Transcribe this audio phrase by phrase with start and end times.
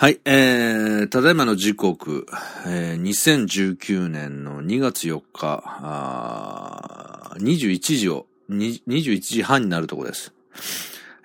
[0.00, 2.28] はい、えー、ただいまの時刻、
[2.68, 10.32] えー、2019年の2月4日、あ21時を、21時半になるとこです。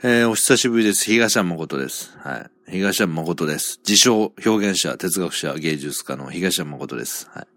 [0.01, 1.05] えー、お久しぶりです。
[1.05, 2.17] 東山誠です。
[2.17, 2.71] はい。
[2.71, 3.79] 東山誠です。
[3.87, 7.29] 自称表現者、哲学者、芸術家の東山誠です。
[7.31, 7.47] はい。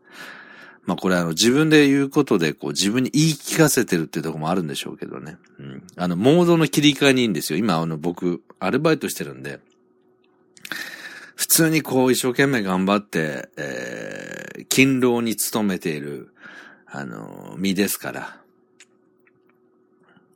[0.84, 5.38] まあこれあの自分で言うことでこう自分に言い聞かせてるっていうとこもあるんでしょうけどね。
[5.58, 5.82] うん。
[5.96, 7.58] あの、モードの切り替えにいいんですよ。
[7.58, 9.60] 今あの僕、アルバイトしてるんで、
[11.36, 16.32] 普通にこう一生懸命頑張って、えー、勤労に努めている、
[16.86, 18.40] あの、身ですから。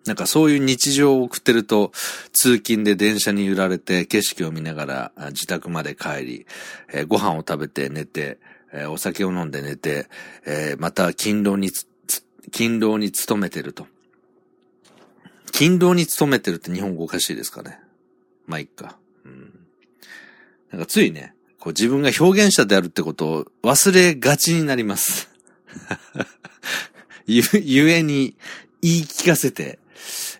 [0.06, 1.90] なんかそういう日常を送ってると、
[2.32, 6.46] 通勤で電車に揺られて景色を見ながら自宅まで帰り、
[6.92, 8.38] えー、ご飯を食べて寝て、
[8.73, 10.06] えー、お酒を飲んで寝て、
[10.46, 13.87] えー、また勤労に勤労に努めてると。
[15.52, 17.80] 勤労に努めてるって日本語おかしいですかね。
[18.46, 18.99] まあ、いっか。
[20.71, 25.29] なんかついね、こう自分が表現者であるってことを忘れがちになります。
[27.27, 28.37] ゆ、ゆえに
[28.82, 29.79] 言い聞かせて、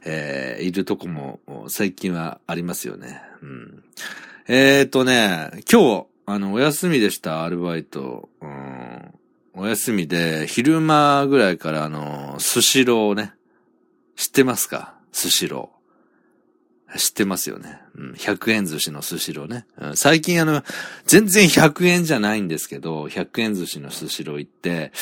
[0.05, 3.20] えー、いるとこも最近はありますよね。
[3.42, 3.84] うん、
[4.48, 8.28] えーとね、今日、あの、お休みでした、アルバイト。
[8.41, 9.15] うん、
[9.55, 13.33] お休みで、昼間ぐらいからあの、スシローね。
[14.17, 14.94] 知ってますか？
[15.12, 15.80] スシロー。
[16.96, 17.80] 知ってますよね。
[17.96, 20.62] うん、100円寿司のスシローね、最近あの、
[21.06, 24.92] 全然100円じゃないんですけど、100円寿司のスシロー行って、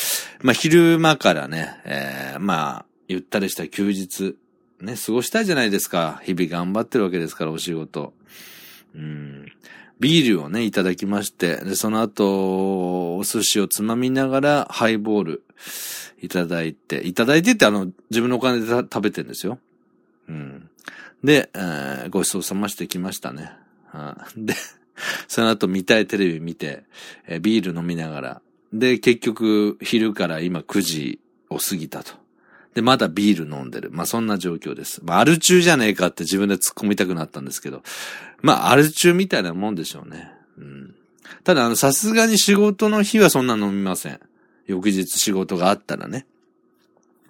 [0.41, 4.35] まあ昼間からね、えー、まあ、ゆったりした休日、
[4.81, 6.21] ね、過ごしたいじゃないですか。
[6.23, 8.13] 日々頑張ってるわけですから、お仕事。
[8.95, 9.51] うん。
[9.99, 15.43] ビールをね、いただきまして、で、その後、お寿司をつまみながら、ハイボール、
[16.21, 19.59] いただいて、いただいてってあの、自分のお金で食べてんですよ。
[20.29, 20.68] うん。
[21.23, 23.51] で、えー、ごちそうさましてきましたね。
[24.37, 24.55] で、
[25.27, 26.83] その後見たいテレビ見て、
[27.27, 28.41] えー、ビール飲みながら。
[28.73, 31.19] で、結局、昼から今9時
[31.49, 32.13] を過ぎたと。
[32.75, 33.89] で、まだビール飲んでる。
[33.91, 35.01] まあ、そんな状況です。
[35.03, 37.81] まあ、アル中じゃねえかって自分で突っ込みたくなったんですけど。
[38.41, 40.31] まあ、アル中みたいなもんでしょうね。
[40.57, 40.95] うん。
[41.43, 44.19] ただ、あの、さすがに仕事の日はそんな飲みません。
[44.67, 46.27] 翌日仕事があったらね。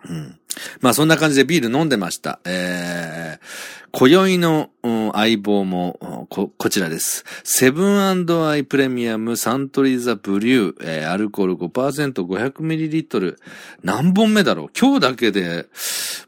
[0.08, 0.40] うん。
[0.82, 2.40] まあそんな感じでビール飲んでました。
[2.46, 4.70] えー、今宵の、
[5.14, 7.26] 相棒もこ、こちらです。
[7.44, 13.38] セブンアイプレミアムサントリーザブリュー、えー、アルコール 5%500ml。
[13.84, 14.70] 何本目だろう？
[14.80, 15.66] 今日だけで、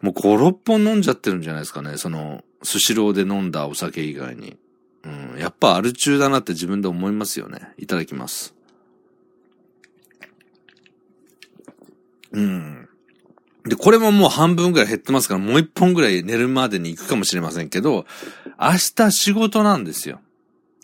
[0.01, 1.97] もう5、6本飲んじゃってるんじゃないですかね。
[1.97, 4.57] その、スシローで飲んだお酒以外に。
[5.03, 7.73] うん、やっぱアル中だなって自分で思いますよね。
[7.77, 8.55] いただきます。
[12.31, 12.80] うん。
[13.65, 18.05] で、これももう半分ぐらい減ってますから、もう一本ぐらい寝るまでに行くかもしれませんけど、
[18.59, 20.19] 明日仕事なんですよ。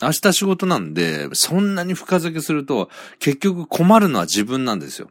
[0.01, 2.89] 明日仕事なんで、そんなに深酒すると、
[3.19, 5.09] 結局困るのは自分なんですよ。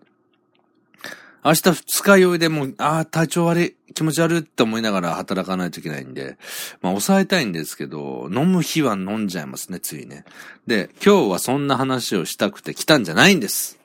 [1.45, 6.39] 明日二日酔いでもう、ああ、体調悪い、気持ち悪いって思いながら働かないといけないんで、
[6.83, 10.25] まあ抑えたいんですけど、飲む日は飲んじゃいますね、ついね。
[10.67, 13.79] で、今日はそんな話をしたくて来たんじゃないんです。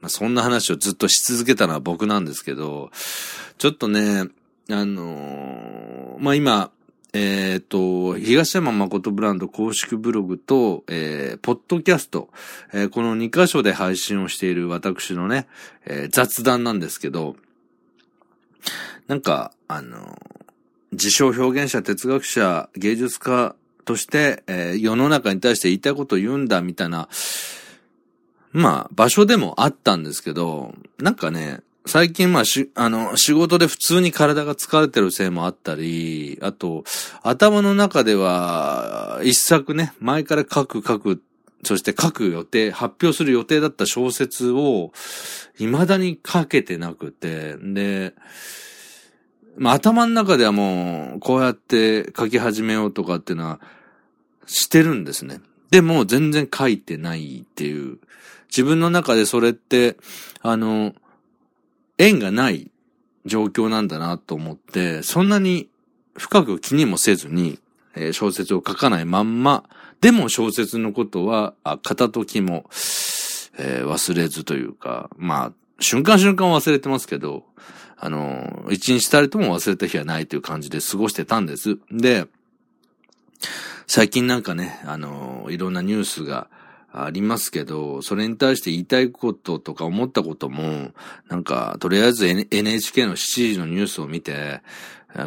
[0.00, 2.90] まあ、そんな話をずっとし続けたのは僕なんですけど、
[3.58, 4.28] ちょっとね、
[4.70, 6.70] あのー、まあ、今、
[7.12, 12.28] えっ、と、東山誠ブランド公式ブログと、えー、ポッドキャスト、
[12.72, 15.48] えー、この2箇所で配信をしている私のね、
[15.86, 17.36] えー、雑談なんですけど、
[19.08, 20.18] なんか、あの
[20.92, 27.08] 自称表現者、哲学者、芸術家として、えー、世の中に対して言いたいことを言うんだ、みたいな、
[28.52, 36.84] まあ、場所でもあったんですけど、なんかね、最近まあし、あの、仕事で普通に体が疲れてるせいもあったり、あと、
[37.22, 41.22] 頭の中では、一作ね、前から書く書く、
[41.64, 44.92] そして書く予定、発表する予定だった小説を、
[45.56, 48.14] 未だに書けてなくて、で、
[49.56, 53.60] まあ頭の中ではもう、こうやって書き始めようとかっていうのは、
[54.46, 55.40] してるんですね。
[55.70, 57.98] でも全然書いてないっていう。
[58.50, 59.96] 自分の中でそれって、
[60.42, 60.94] あの、
[61.98, 62.70] 縁がない
[63.26, 65.68] 状況なんだなと思って、そんなに
[66.16, 67.58] 深く気にもせずに、
[67.94, 69.64] えー、小説を書かないまんま、
[70.00, 72.64] でも小説のことは、あ片時も、
[73.58, 77.44] えー、忘れずというか、まあ、瞬間瞬間忘れてますけど、
[77.96, 81.78] あの、一日たりとも忘れた日はないという感じで過ごしてたんです。
[81.90, 82.26] で、
[83.86, 86.48] 最近なんかね、あの、いろんなニュースが、
[86.92, 90.90] ありますけど、それに対して言いたいこととか思ったことも、
[91.28, 94.62] なんか、とりあえず NHK の7時のニュースを見て、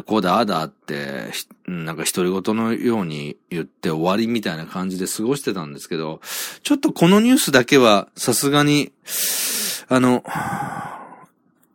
[0.06, 1.30] こうだ、あだって、
[1.66, 6.20] なんか独り言のように言って終わりみたいな感じで過ごしてたんですけど、
[6.62, 8.92] ちょっとこのニュースだけはさすがに、
[9.88, 10.24] あの、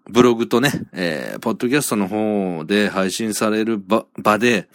[0.10, 4.68] ブログとね、えー、ポッドキャストの方で配信される場場で、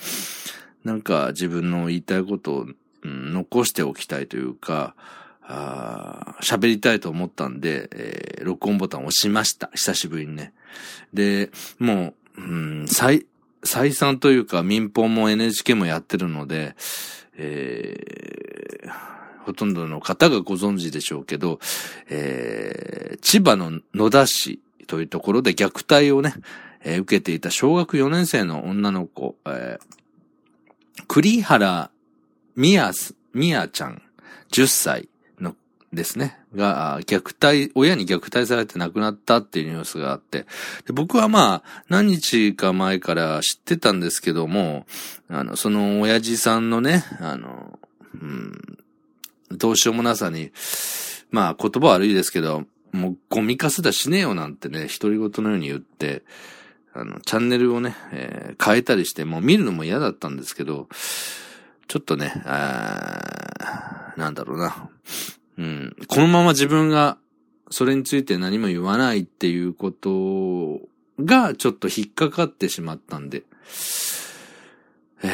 [0.85, 2.67] なんか自分の言いたいことを、
[3.05, 4.95] うん、残しておきたいというか、
[6.41, 9.71] 喋りたいと思ったんで、えー、録音ボタンを押しました。
[9.75, 10.55] 久しぶりにね。
[11.13, 12.43] で、もう、う
[12.85, 13.27] ん、再、
[13.63, 16.75] 再三というか民放も NHK もやってるので、
[17.37, 18.91] えー、
[19.45, 21.61] ほとんどの方がご存知でしょうけど、
[22.09, 26.35] えー、千葉の野田市というところで虐待をね、
[26.83, 31.91] えー、受けていた小学4年生の女の子、えー、栗原
[32.57, 34.03] みやす、みやちゃん、
[34.53, 35.09] 10歳
[35.41, 35.57] の
[35.93, 40.47] ですね、が、虐待、親に虐待されて亡くなったっていうニュースがあって、
[40.93, 44.87] 僕はまあ、何日か前から知ってたんですけども、
[45.29, 47.79] あの、その親父さんのね、あの、
[48.15, 48.79] うん、
[49.51, 50.53] どうしようもなさに、
[51.31, 56.23] まあ言葉悪いですけど、もうゴミかすだしねえよなんてね、独り言のように言って、
[56.93, 60.89] あの、チャンネルをね、えー、変えたりして、もう見るのも嫌だったんですけど、
[61.87, 64.91] ちょっとね、あなんだろうな。
[65.59, 65.97] うん。
[66.09, 67.19] このまま自分が
[67.71, 70.81] それについて何も言わないっていうこと
[71.25, 73.43] がちょっと引っかかってしまったんで、
[75.23, 75.31] えー、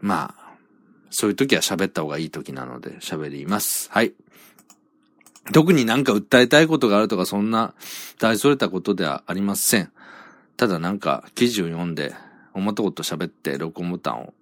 [0.00, 0.42] まあ、
[1.10, 3.90] そういう時は喋った方がいい時なので喋ります。
[3.90, 4.12] はい。
[5.52, 7.74] 特になんか訴えたいことがあるとかそんな
[8.18, 9.92] 大それたことではありません。
[10.56, 12.14] ただなんか記事を読んで
[12.54, 14.32] 思ったこと喋って録音ボタンを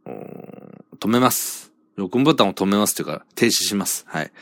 [0.99, 1.73] 止めます。
[1.97, 4.05] 録音ボタンを止めますというか停止します。
[4.09, 4.33] はい。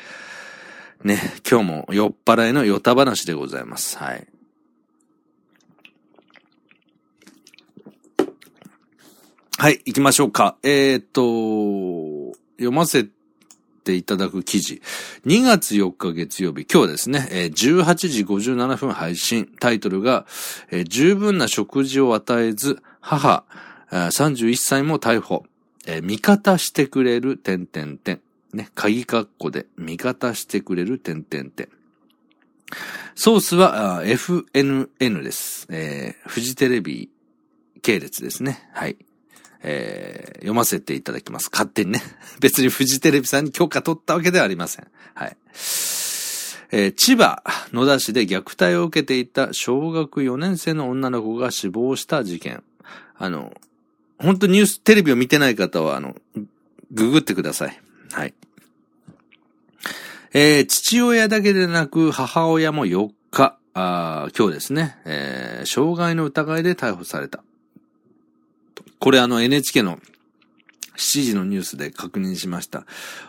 [1.05, 3.99] ね、今日も酔っ払いのヨタ話でございます。
[3.99, 4.27] はい。
[9.61, 10.57] はい、行きましょうか。
[10.63, 13.09] えー、っと、読ませ
[13.83, 14.81] ていただく記事。
[15.27, 19.51] 2月4日月曜日、今日ですね、18時57分配信。
[19.59, 20.27] タイトルが、
[20.71, 23.45] え十分な食事を与えず、母、
[23.91, 25.45] 31歳も逮捕。
[25.87, 28.21] え味方してくれる、点々点。
[28.53, 31.69] ね、鍵括弧で、味方してくれる、点々点。
[33.15, 35.67] ソースは FNN です。
[35.71, 37.11] えー、フジテレビ
[37.83, 38.69] 系列ですね。
[38.73, 38.97] はい。
[39.63, 41.49] えー、読ませていただきます。
[41.51, 42.03] 勝手にね。
[42.41, 44.87] 別にフジテレビさんに許可取ったわけではありません。
[45.15, 45.37] はい。
[46.71, 47.43] えー、千葉
[47.73, 52.63] 野田市で虐待を受けていた小学4年生の女の子が死亡した事件。
[53.17, 53.53] あの、
[54.19, 56.17] 本当ニュース、テレビを見てない方は、あの、
[56.91, 57.81] ググってください。
[58.13, 58.35] はい。
[60.33, 67.43] えー、父親だけでなく母親も4日、あ今日ですね、えー、傷害の疑いで逮捕された。
[68.99, 69.99] これあの NHK の
[70.97, 72.85] 7時のニュースで確認しました。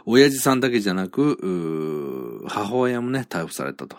[0.05, 3.97] 親父さんだけじゃなく、母親もね、逮捕されたと。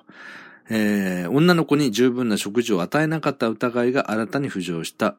[0.70, 5.16] えー、女の子に十分な食事を与えなかった疑いが新たに浮上した。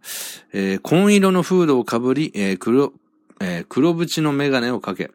[0.54, 2.94] えー、紺色のフードをかぶり、えー、黒、
[3.42, 5.12] えー、黒縁のメガネをかけ。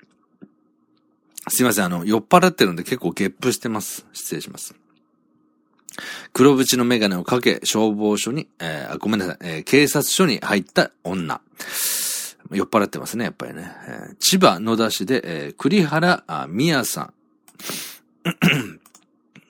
[1.49, 4.07] すいません、あの、酔っ払ってるんで結構ゲップしてます。
[4.13, 4.75] 失礼します。
[6.33, 11.41] 黒縁のメガネをかけ、消防署に、えー、ごめんなさい、えー、警察署に入った女。
[12.53, 13.73] 酔っ払ってますね、やっぱりね。
[13.89, 17.15] えー、千葉野田市で、えー、栗原みやさん。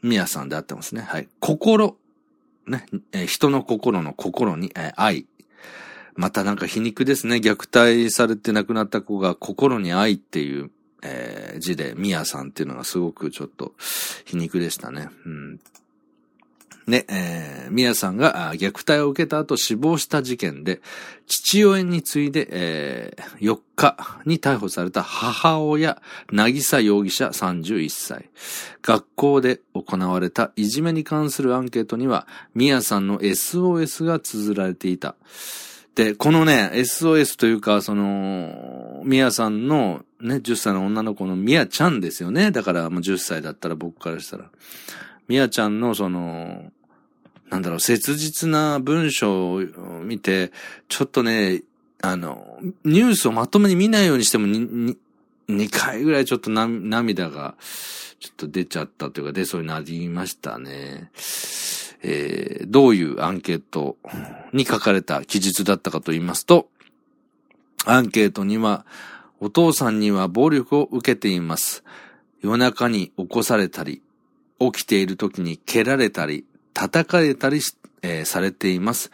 [0.06, 1.02] みやさんであってますね。
[1.02, 1.28] はい。
[1.40, 1.96] 心。
[2.66, 5.26] ね、えー、人の心の心に、えー、愛。
[6.14, 7.36] またなんか皮肉ですね。
[7.36, 10.70] 虐待されて亡くなった子が心に愛っていう、
[11.02, 13.74] えー、字で、みやさんっていうのがすごくちょっと
[14.24, 15.10] 皮肉でしたね。
[15.26, 15.60] うん。
[16.86, 20.80] ね、えー、宮さんが虐待を受けた後死亡した事件で、
[21.26, 26.00] 父親に次いで、えー、4日に逮捕された母親、
[26.30, 28.30] なぎさ容疑者31歳。
[28.82, 35.16] 学校で行われたいじめに関するアンケートには、宮さんの SOS が綴られていた。
[35.96, 42.50] で、このね、SOS というか、その、ミヤさんのね、10歳の女の子のミヤちゃんですよね。
[42.50, 44.50] だから、もう10歳だったら僕からしたら。
[45.28, 46.70] ミヤちゃんのその、
[47.50, 49.60] なんだろう、切実な文章を
[50.02, 50.52] 見て、
[50.88, 51.62] ちょっとね、
[52.02, 54.96] あの、ニュースをまともに見ないようにしても2、
[55.48, 57.54] 2回ぐらいちょっと涙が、
[58.18, 61.10] ちょっと出ちゃったというか出そうになりましたね。
[62.02, 63.96] えー、どういうアンケート
[64.52, 66.68] に書かれた記述だったかと言いますと、
[67.84, 68.84] アンケートには、
[69.38, 71.84] お父さんには暴力を受けています。
[72.40, 74.02] 夜中に起こされたり、
[74.58, 76.44] 起きている時に蹴られたり、
[76.74, 77.60] 叩かれたり、
[78.02, 79.10] えー、されています。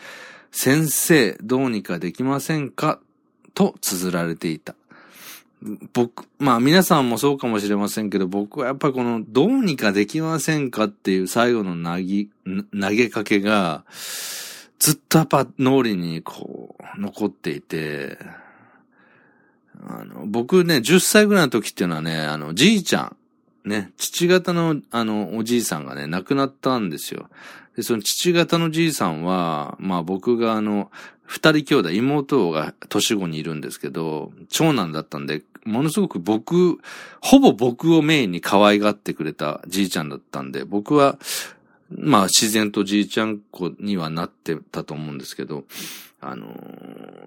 [0.50, 3.00] 先生、どうにかできませんか？
[3.54, 4.74] と綴られていた。
[5.92, 10.84] 僕、まあ皆さんもそうかもしれませんけど、僕はやっぱりこの、どうにかできませんか？
[10.84, 12.26] っていう最後の投げ、
[12.78, 13.84] 投げかけが、
[14.78, 18.18] ずっとやっぱ脳裏にこう、残っていて、
[19.84, 23.16] あの、僕ね、10歳ぐらいの時っていうのはね、あの、じいちゃん、
[23.64, 27.28] ね、父方の、あの、おじいさんがね、亡くなったんですよ。
[27.76, 30.90] で、その父方のじいさんは、まあ僕があの、
[31.24, 36.78] 二人兄弟、妹が年子にいるんですけど、長男だったんで、ものすごく僕、
[37.20, 41.18] ほぼ僕をメインに可愛がってくれたじいちゃんだったんで、僕は、
[41.90, 45.64] まあ自然とじいちゃん子にはなってたと思うんですけど、
[46.20, 46.48] あの、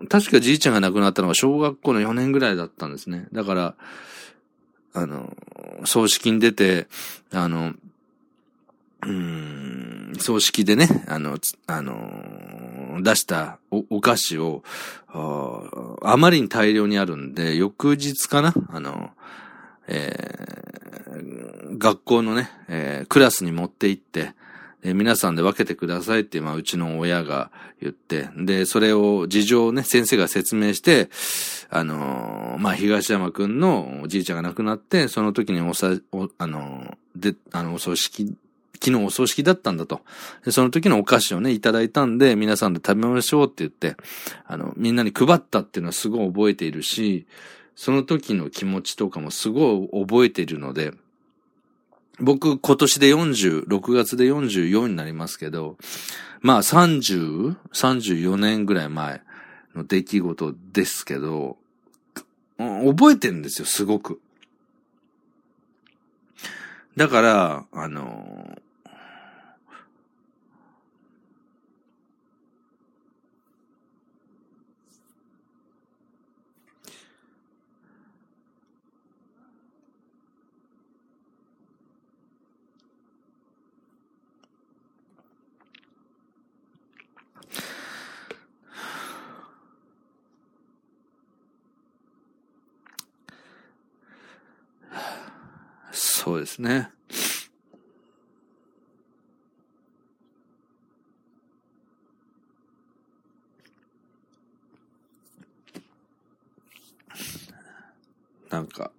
[0.09, 3.27] 確かじいちゃんが亡くなったのは小学校の4年ぐらいだったんですね。
[3.33, 3.75] だから、
[4.95, 5.35] あの、
[5.85, 6.87] 葬式に出て、
[7.31, 7.73] あの、
[9.05, 11.37] うん、葬式でね、あの、
[11.67, 14.63] あの、出したお菓子を
[15.15, 19.11] あ、あまりに大量にあるんで、翌日かなあの、
[19.87, 24.33] えー、学校のね、えー、クラスに持って行って、
[24.85, 27.49] えー、皆さんで分けてくださいって、まあ、うちの親が
[27.81, 31.09] 言って、で、それを事情をね、先生が説明して、
[31.71, 38.35] あのー、まあ、東山くんのおじいちゃんが亡くなって、その時におさ、お、あのー、で、あの、お葬式、
[38.75, 40.01] 昨日お葬式だったんだと。
[40.45, 43.95] で、その時のお菓子をね、いただいたんで、皆さんで食べましょうって言って、
[44.45, 47.25] あの、みんなに配ったっていうのはすごい覚えているし、
[47.75, 50.93] その時の気持ちとかもすごい覚えているので、
[52.19, 55.77] 僕今年で40、6月で44になりますけど、
[56.41, 59.21] まあ30、34年ぐらい前
[59.75, 61.57] の出来事ですけど、
[62.57, 64.21] 覚えてるんですよ、すごく。
[66.95, 68.57] だから、あの、
[96.25, 96.89] そうですね。
[108.49, 108.91] なんか、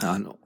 [0.00, 0.36] あの、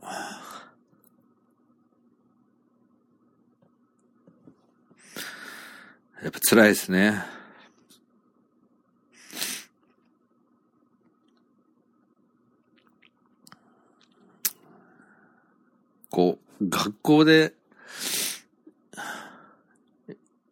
[6.23, 7.23] やっぱ辛いですね。
[16.11, 17.55] こう、学校で、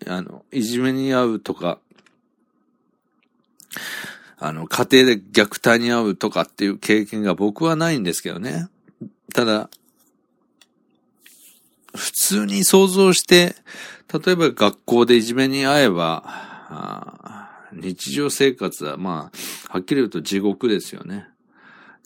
[0.06, 1.80] あの、いじめに遭うとか、
[4.38, 8.68] あの、家庭で虐待に遭うとかっていう経験が僕はないんですけどね。
[9.34, 9.68] ただ、
[11.96, 13.56] 普通に想像して、
[14.12, 19.30] 例えば学校でいじめに遭えば、日常生活はま
[19.68, 21.26] あ、はっきり言うと地獄ですよね。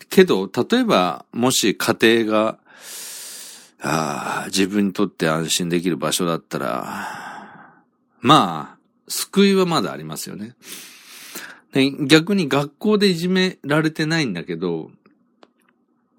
[0.09, 2.59] けど、例えば、もし家庭が、
[3.83, 7.07] あ自分にとって安心できる場所だったら、
[8.21, 8.78] まあ、
[9.09, 10.54] 救いはまだありますよね。
[11.73, 14.90] で逆に学校でいじめられてないんだけど、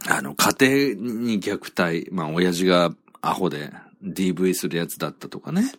[0.08, 3.72] あの、家庭に虐待、まあ、親父がアホで
[4.04, 5.72] DV するやつだったとかね。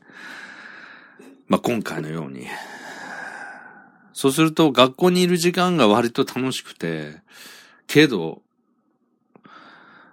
[1.49, 2.47] まあ、今回のように。
[4.13, 7.21] そうすると学校にいる時間が割と楽しくて、
[7.87, 8.43] けど、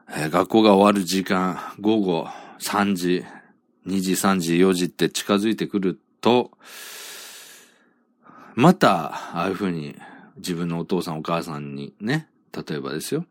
[0.10, 2.28] えー、学校が終わる時間、午後
[2.60, 3.26] 3時、
[3.86, 6.52] 2時、3時、4時って近づいてくると、
[8.56, 9.96] また、ああいうふうに
[10.38, 13.26] 自分のお父さんお母さんにね、例えばですよ、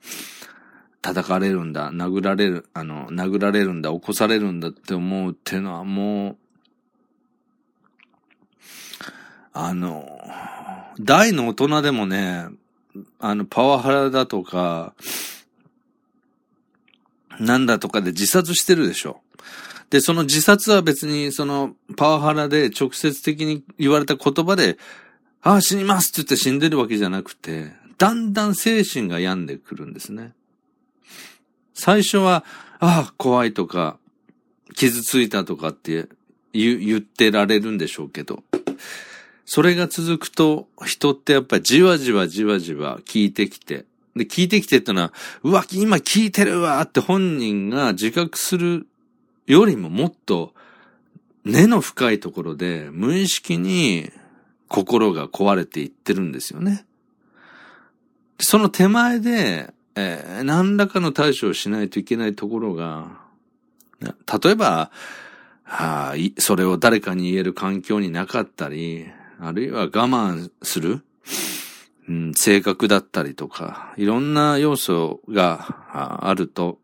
[1.02, 6.36] 叩かれるんだ、殴られる、あの、殴られるんだ、起こされるんだって思うっていうのはもう、
[9.52, 10.20] あの、
[11.00, 12.46] 大の大人でもね、
[13.18, 14.94] あの、パワハラだとか、
[17.40, 19.20] なんだとかで自殺してるでしょ。
[19.90, 24.78] で、その自殺は別にそのパワハラで直接的に言われた言葉で、
[25.40, 30.34] ああ、死にますって言って死んでるわけじゃなくて、だんだん精神が病んでくるんですね。
[31.78, 32.44] 最初は、
[32.80, 33.98] ああ、怖いとか、
[34.74, 36.08] 傷ついたとかって
[36.52, 38.42] 言言ってられるんでしょうけど、
[39.44, 43.84] それが続くと、人ってやっぱりじわじわじわじわ聞いてきて、
[44.16, 45.12] で、聞いてきてってのは、
[45.44, 48.88] うわ、今聞いてるわって本人が自覚する
[49.46, 50.54] よりももっと
[51.44, 54.10] 根の深いところで無意識に
[54.66, 56.84] 心が壊れていってるんですよね。
[58.40, 63.18] その手前で、えー、何らかの対処をしないといけないところが、
[64.00, 64.92] 例えば、
[65.64, 69.06] はあ、それを誰かに言える環境になかったり、
[69.40, 71.02] あるいは我慢する、
[72.08, 76.78] うん、性格だったりとか、いろんな要素があると、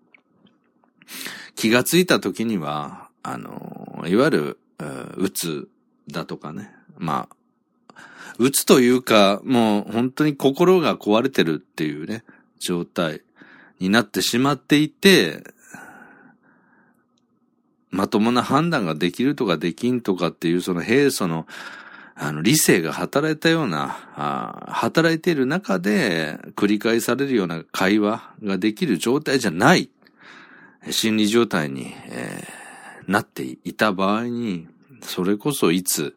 [1.55, 4.59] 気がついた時には、あの、いわゆる、
[5.17, 5.69] うつ
[6.09, 6.71] だとかね。
[6.99, 8.05] まあ、
[8.39, 12.25] うつというか、もう本当に心が壊れてるっていうね、
[12.59, 13.23] 状態
[13.81, 15.45] になってしまっていて、
[17.91, 21.47] まともな判断ができるとかできんとかっていうその平素の
[22.17, 23.89] あの、理性が働いたような、
[24.69, 29.91] 働いている中で繰り返されるような会話ができる状態じゃない、
[30.91, 34.69] 心理状態に、えー、なっていた場合に、
[35.03, 36.15] それこそいつ、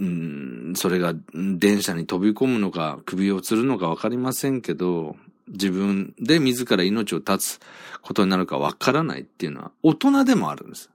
[0.00, 5.16] うん、それが電車に飛び込むのか首を吊るのかわかりませんけど、
[5.48, 7.60] 自分で自ら命を絶つ
[8.02, 10.90] ことになるかわからないっていうのは大人でもあるんです。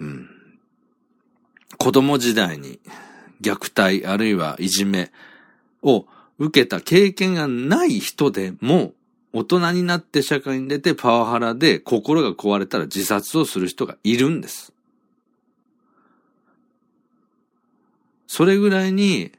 [0.00, 0.28] うん。
[1.78, 2.80] 子供時代に
[3.40, 5.12] 虐待あるいはいじめ
[5.82, 6.06] を
[6.38, 8.92] 受けた経験がない人でも
[9.32, 14.72] 大人になって社会に出てパワハラで心が壊れたら自殺をする人がいるんです。
[18.32, 19.32] それぐらいに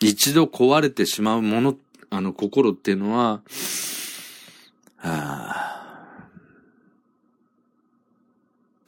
[0.00, 1.76] 一度壊れてしまうもの、
[2.08, 3.42] あの心っていうのは、
[4.96, 5.76] はあ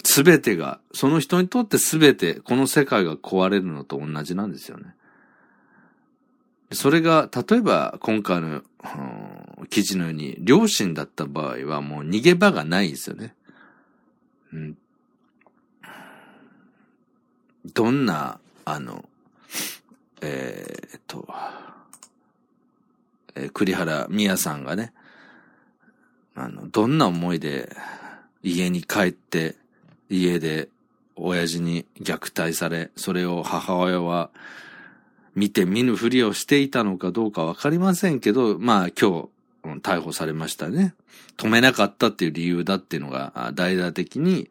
[0.04, 4.94] すべてが、その人にとってすべて、この世界が壊れるのと同じなんですよね。
[6.72, 8.62] それが、例えば、今回の、
[9.68, 13.34] 記事のように、両親だった場合はもう逃げ場がないですよね。
[14.54, 14.78] うん。
[17.66, 19.04] どんな、あの、
[20.20, 21.28] えー、っと、
[23.34, 24.92] えー、栗原美也さんがね、
[26.34, 27.74] あの、どんな思いで
[28.42, 29.56] 家に帰って、
[30.08, 30.68] 家で
[31.16, 34.30] 親父に虐待され、それを母親は
[35.34, 39.28] 見て見ぬふりをしていたのかどうかわかりませんけど、まあ今
[39.64, 40.94] 日逮捕されましたね。
[41.36, 44.50] 止めなかったっていう理由だっていうのが大々的に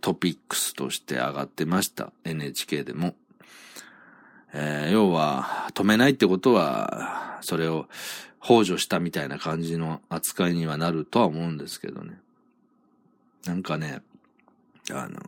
[0.00, 2.12] トピックスとして上がってました。
[2.24, 3.14] NHK でも。
[4.52, 7.88] えー、要は、止めないってことは、それを
[8.38, 12.20] 補助したみたいな感じの扱いにはなるとは思うんですけどね。
[13.46, 14.02] なんかね、
[14.90, 15.20] あの、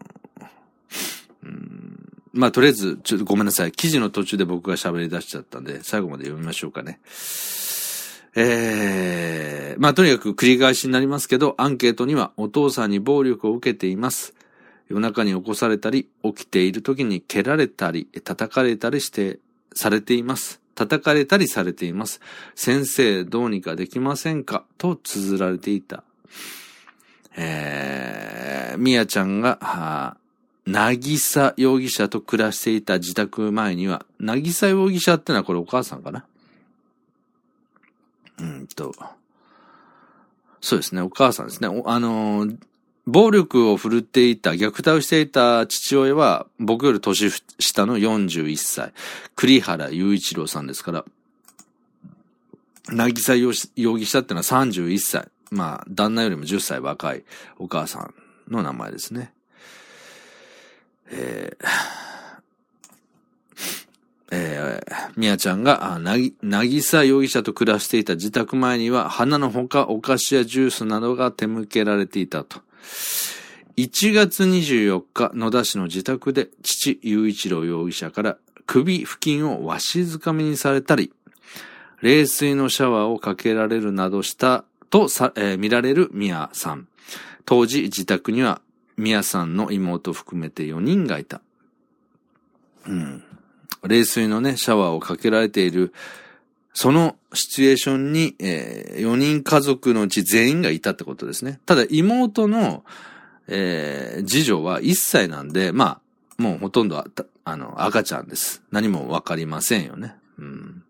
[1.42, 3.72] うん、まあ、とりあえず、ちょっとごめんなさい。
[3.72, 7.00] 記事の途中で僕が喋り出しちゃったんで、最後まで読みましょうかね。
[8.38, 14.35] えー、まあ、とにかく繰り返しになりますけど、アンケートにはお父さんに暴力を受けています。
[14.88, 19.40] 夜中に起こされたり、起きている時に蹴られたり、叩かれたりして、
[19.75, 20.61] されています。
[20.75, 22.20] 叩かれたりされています。
[22.55, 24.64] 先生、どうにかできませんか？
[24.77, 26.05] と綴られていた。
[27.37, 30.18] えー、みやちゃんが、
[30.66, 36.27] なぎさ容疑者と暮らしていた自宅前には、なぎさ容疑者ってのはこれお母さんかな？
[38.38, 38.94] うんと、
[40.61, 41.83] そうですね、お母さんですね。
[41.87, 42.49] あの
[43.07, 48.92] 暴力を振るっていた、虐待をしていた父親は、僕より年下の41歳、
[49.37, 51.05] 栗原雄一郎さんですから、
[52.88, 53.53] なぎさ容
[53.96, 55.29] 疑者ってのは31歳。
[55.51, 57.25] まあ、旦那よりも10歳若い
[57.59, 58.14] お母さん
[58.53, 59.33] の名前ですね。
[61.09, 61.66] えー、
[64.32, 72.60] えー、みやちゃんが、なぎ、なぎさ容疑者と暮らしていた自宅前には、花のほかお菓子やジュースなどが手向けられていたと。
[73.76, 81.12] 1月24日、野田市の自宅で、父、雄一郎容疑者から首付近をわしづかみにされたり、
[82.02, 86.88] 冷水のシャワーをかけられるなどしたとさ、えー、見られるミヤさん。
[87.44, 88.60] 当時自宅には
[88.96, 91.40] ミヤさんの妹含めて4人がいた。
[92.86, 93.22] うん。
[93.82, 95.92] 冷水のね、シャワーをかけられている、
[96.74, 101.60] そのシチュエーションに、えー、4人家族のうち全員がいたってことですね。
[101.64, 102.84] ただ妹の、
[103.48, 106.00] えー、次女は1歳なんで、ま
[106.38, 107.02] あ、もうほとんど
[107.44, 108.62] あの、赤ちゃんです。
[108.70, 110.16] 何もわかりませんよね。
[110.38, 110.82] うん。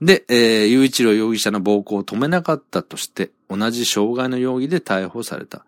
[0.00, 5.64] で、えー、雄一郎容疑者の暴行を止めなかったとして、同じ傷害の容疑で逮捕された。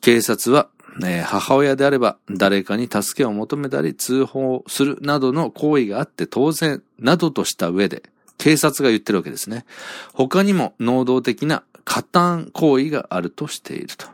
[0.00, 0.68] 警察は、
[1.02, 8.02] えー、母親であれば誰かに助けを求めたり通報するなどの行為があって当然などとした上で、
[8.38, 9.64] 警察が言ってるわけですね。
[10.12, 14.06] 他にも能動的な加担行為があるとしていると。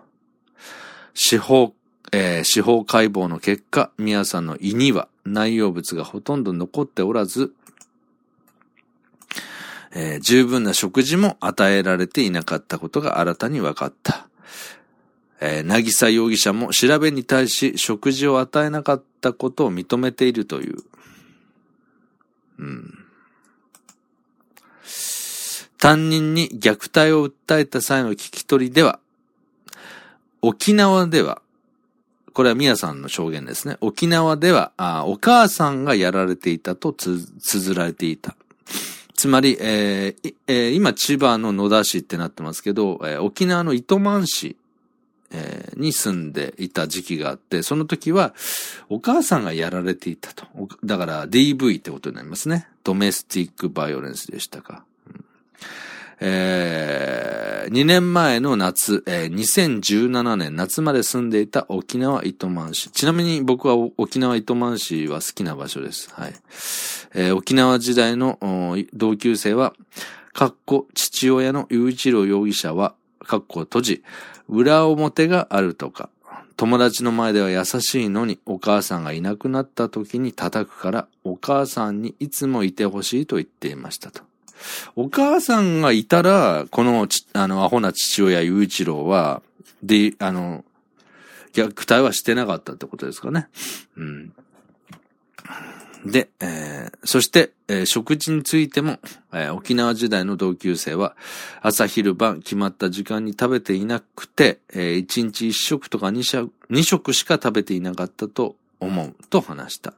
[1.15, 1.75] 司法、
[2.13, 7.53] えー、司法解剖の結果、宮さんの胃には内容物がほとんど残っておらず、
[9.95, 14.27] えー、十分な食事も与えられていなかったことが新たに分かった。
[15.41, 20.77] えー、なぎさ容疑者も調べに対し食事を与えなかったことを認めているという。
[22.59, 23.05] うん。
[25.79, 29.01] 担任に虐待を訴えた際の聞き取りでは、
[30.41, 31.43] 沖縄では、
[32.33, 33.77] これは宮さんの証言ですね。
[33.81, 38.35] 沖縄では、あお母さんがやられていたとつ、綴られていた。
[39.15, 44.57] つまり、えーえー、今千葉の野田市ってなってますけど、えー、沖縄の糸満市、
[45.35, 48.35] え、に住んでいた時期があって、その時は
[48.89, 50.47] お母さんがやられていたと。
[50.85, 52.69] だから DV ってことになりますね。
[52.85, 54.85] ドメスティックバイオレンスでしたか。
[55.09, 55.25] うん
[56.21, 62.91] えー、2年前の夏、えー、2017年夏まで住んでいた沖縄糸満市。
[62.91, 66.11] ちなみに僕は沖縄糸満市は好きな場所です。
[66.15, 66.35] はい。
[67.15, 68.39] えー、沖縄時代の
[68.93, 69.75] 同級生は、
[70.33, 74.05] かっこ父親の雄一郎容疑者は、かっこ閉じ、
[74.49, 76.11] 裏表があるとか、
[76.57, 84.23] 友達の前では優しいのにお母さんがいなくなった時に叩くからお母さんにいつもいてほしいと言っていましたと。
[84.97, 89.43] お母さんがいたら、この、あの、アホな父親、雄一郎は、
[89.83, 90.65] で、あの、
[91.53, 93.49] 虐待はしてなかったってことですかね。
[93.97, 94.33] うん。
[96.05, 98.99] で、えー、そして、えー、食事についても、
[99.33, 101.17] えー、沖縄時代の同級生は、
[101.63, 109.95] 朝昼晩決まった時間に食べていなくて、えー、1日1食とか2食 ,2 食しか食べていなかったと思うと話した。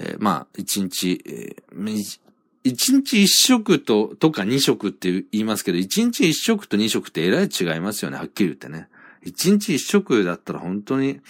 [0.00, 2.20] え、まあ、1日、えー、
[2.64, 8.88] 一日一食と、とか二食って言いますけど、一日一食と二食ってえらい違いますよね、はっきり言ってね。
[9.22, 11.20] 一日一食だったら本当に、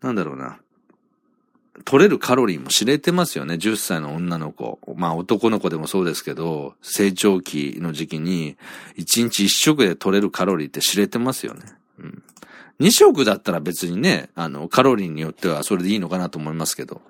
[0.00, 0.58] なんだろうな。
[1.84, 3.54] 取れるカロリーも知れてますよね。
[3.54, 4.78] 10歳の女の子。
[4.96, 8.56] まあ男の子でもそうですけど、成長期の時期に、
[8.96, 11.62] 一日一食で取れるカロリーって知れてますよね。
[11.98, 12.22] うん。
[12.80, 17.02] 2食だったら別にね、あの、カロリーによってはそれでいいのかなと思いますけど。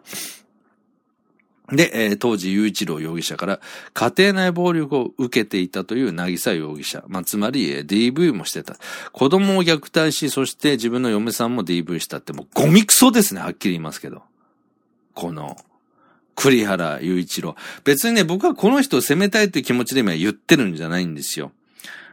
[1.72, 3.61] で、えー、当時、雄一郎容疑者から
[3.94, 7.04] 家庭内暴力を受けていたという渚容疑者。
[7.06, 8.76] まあ、つまり、えー、DV もしてた。
[9.12, 14.22] 子供を虐待し、そして自分の嫁さんも DV したってもうゴミクソですね、はっきり言いますけど。
[15.14, 15.57] この、
[16.37, 17.55] 栗原雄一郎。
[17.85, 21.53] 別にね、僕はこの人を責めたいって気持ちで今言ってるんじゃないんですよ。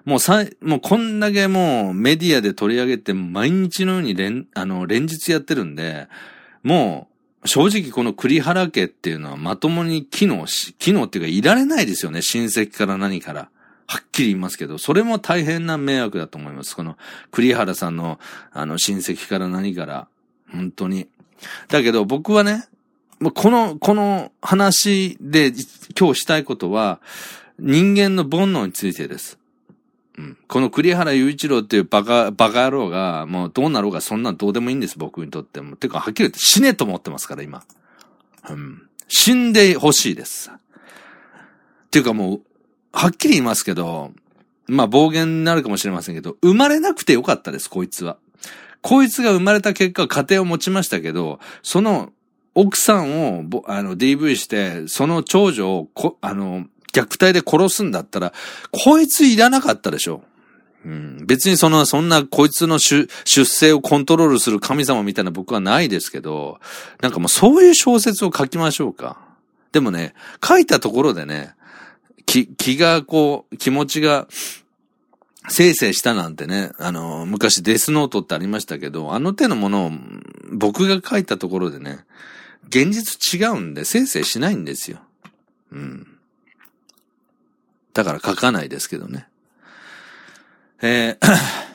[0.04, 6.08] もうさ、もうこんだけもうメディアで取り上げて毎日のように連、あの、連日やってるんで、
[6.64, 7.10] も
[7.44, 12.22] う、正直この栗原家っていうのはまともに機能し、機能っていうかいられないですよね。
[12.22, 13.50] 親戚から何から。
[13.90, 16.76] はっきり言いますけど、それも大変な迷惑だと思います。
[16.76, 16.98] この
[17.32, 18.20] 栗原さんの
[18.52, 20.08] あの親戚から何から。
[20.52, 21.08] 本当に。
[21.70, 22.66] だけど僕はね、
[23.34, 25.52] この、この話で
[26.00, 27.00] 今日したいことは、
[27.60, 29.40] 人間の煩悩についてです。
[30.18, 30.38] うん。
[30.48, 35.76] この栗原雄一郎っていうバカ、バカ野郎が、もうどうなろうがそんなんどうでもいいんです、僕にとっても。
[35.76, 37.64] てか、はっきり言って死ねと思ってますから、今。
[38.50, 38.84] うん。
[39.08, 40.52] 死んでほしいです。
[41.90, 42.42] ていうかもう、
[42.92, 44.12] はっきり言いますけど、
[44.68, 48.18] まあ暴言になるかもしれませんけど、生まれなくてよかったです、こいつは。
[48.82, 52.12] こいつが生まれた結果、家庭を持ちましたけど、その
[52.60, 58.34] 奥さんを、あの、DV して、その長女を、こ、あの、虐待で殺すんだったら、
[58.72, 60.24] こいついらなかったでしょ。
[60.84, 63.08] うん、別にその、そんなこいつの出
[63.46, 66.60] 生をコントロールする神様みたいな僕はないですけど、
[67.00, 69.20] なんかもうそういう小説を書きましょうか。
[69.72, 71.54] でもね、書いたところでね、
[72.26, 74.28] 気、気がこう、気持ちが、
[75.50, 79.92] せいせいしたなんてね、あの、昔デスノートってありましたけど、あの手のものを
[80.52, 82.00] 僕が書いたところでね、
[82.68, 85.00] 現実違うんで、せいせいしないんですよ。
[85.72, 86.08] うん。
[87.94, 89.28] だから書かないですけどね。
[90.82, 91.38] えー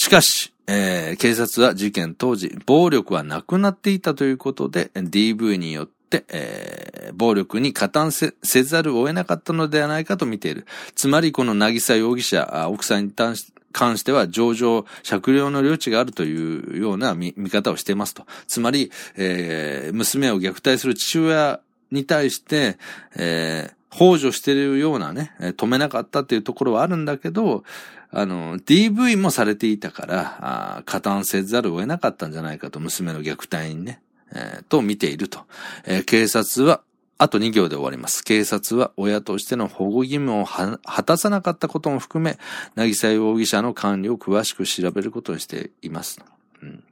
[0.00, 10.66] しかし、えー、警察は事件当時、暴力はなくなっていたということで、DV によって、えー、暴力に加担せざるを得なかったのではないかと見ている。
[10.94, 18.26] つまり、この渚容疑者、奥さんに対し関しては上場、酌量の領地があるというような見方をしていますと。
[18.46, 22.78] つまり、えー、娘を虐待する父親に対して、
[23.16, 27.64] えー、補助してるようなね、止めなかったっていうところはあるんだけど、
[28.10, 30.38] あの、DV もされていたから、
[30.78, 34.00] あ加担せざるを得なかったんじゃないかと、娘の虐待にね、
[34.32, 35.40] えー、と見ていると。
[35.84, 36.82] えー、警察は、
[37.18, 38.22] あと2行で終わります。
[38.22, 42.38] 警察は親としての保護義務を果たさなかったことも含め、
[42.76, 46.20] なぎさ容疑者の管理を詳しく調べることにしています。
[46.62, 46.84] うん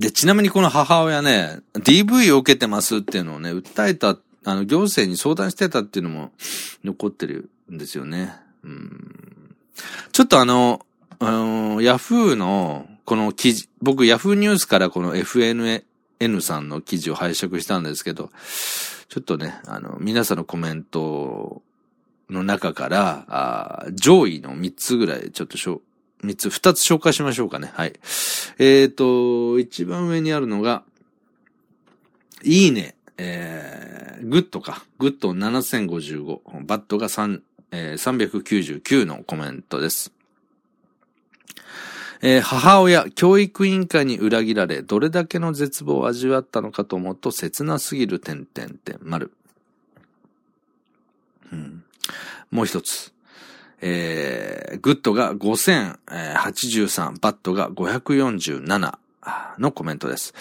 [0.00, 4.16] で、ちなみにこの母親ね、DV を受けてますっていうのをね、訴えた、
[4.46, 6.32] あの、行政に相談してたっていうのも
[6.82, 8.34] 残ってるんですよね。
[8.64, 9.54] うん。
[10.12, 10.86] ちょっとあの、
[11.18, 15.82] あの、ヤフーの、この記事、僕ヤフーニュースからこの FNN
[16.42, 18.30] さんの記事を拝借したんですけど、
[19.08, 21.60] ちょっとね、あの、皆さんのコメント
[22.28, 25.82] の中から、あ上位の3つぐらいちょっとしょ
[26.22, 27.72] 三つ、二つ紹介しましょうかね。
[27.74, 27.94] はい。
[28.60, 30.84] えっ、ー、と、一番上にあるのが、
[32.44, 34.84] いいね、えー、グッドか。
[35.00, 36.64] グッド7055。
[36.64, 37.40] バッドが3、
[37.72, 40.12] えー、399のコメントです。
[42.22, 49.32] えー、母親、教育委員会に裏切られ、どれだけの絶望を味わったのかと思うと切なすぎる点々点丸。
[51.52, 51.82] うん。
[52.50, 53.12] もう一つ。
[53.80, 58.98] えー、グッドが5083、バッドが547
[59.58, 60.34] のコメントです。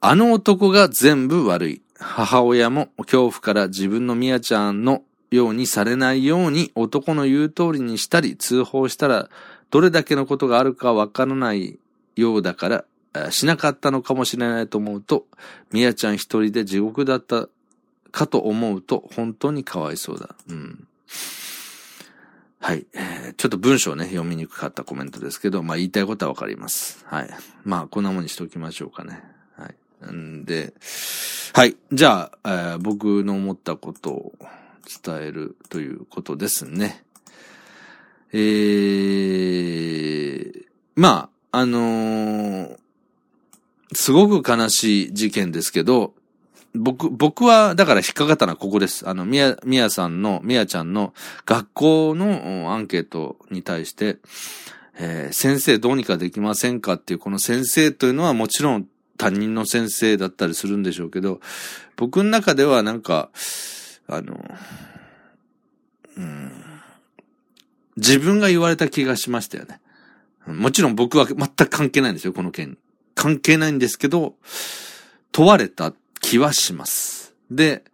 [0.00, 1.82] あの男が全部悪い。
[1.98, 9.28] 母親も恐怖から自分のミヤちゃんのようにされないように男の言う通りにしたり通報したら
[9.70, 11.78] どれだけのことがあるかわからない
[12.16, 15.26] ようだからしなかったのかもしれないと思うと、
[15.72, 17.48] ミヤちゃん一人で地獄だった
[18.12, 20.34] かと思うと本当にかわいそうだ。
[20.48, 20.86] うん。
[22.60, 22.86] はい。
[23.36, 27.04] ちょっと文章ね、読みにくかったコメントですけど、まあ言いたいことはわかります。
[27.06, 27.30] はい。
[27.64, 29.22] まあこんなもんにしておきましょうかね。
[29.56, 29.70] は
[30.10, 30.12] い。
[30.12, 30.74] んで、
[31.54, 31.76] はい。
[31.90, 34.32] じゃあ、えー、僕の思ったことを
[35.04, 37.02] 伝えるということですね。
[38.32, 40.64] えー、
[40.94, 42.76] まあ、あのー、
[43.92, 46.12] すごく悲しい事件ですけど、
[46.74, 49.08] 僕、僕は、だから引っかかったのはここです。
[49.08, 51.12] あの、みや、みやさんの、みやちゃんの
[51.44, 54.18] 学校のアンケートに対して、
[54.96, 61.40] えー、先生どうにかできませんかっていう、この先生というのはもちろん他人の先生だったりするんでしょうけど、
[61.96, 63.30] 僕の中ではなんか、
[64.06, 64.40] あの、
[66.16, 66.49] うん、
[68.00, 69.80] 自分が言われた気がしましたよね。
[70.46, 72.78] もちろん僕は全く関係ないんですよ、この件。
[73.14, 74.34] 関係ないんですけど、
[75.32, 77.34] 問われた気はします。
[77.50, 77.84] で、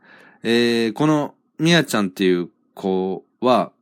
[0.42, 3.72] えー、このみやちゃんっていう子は、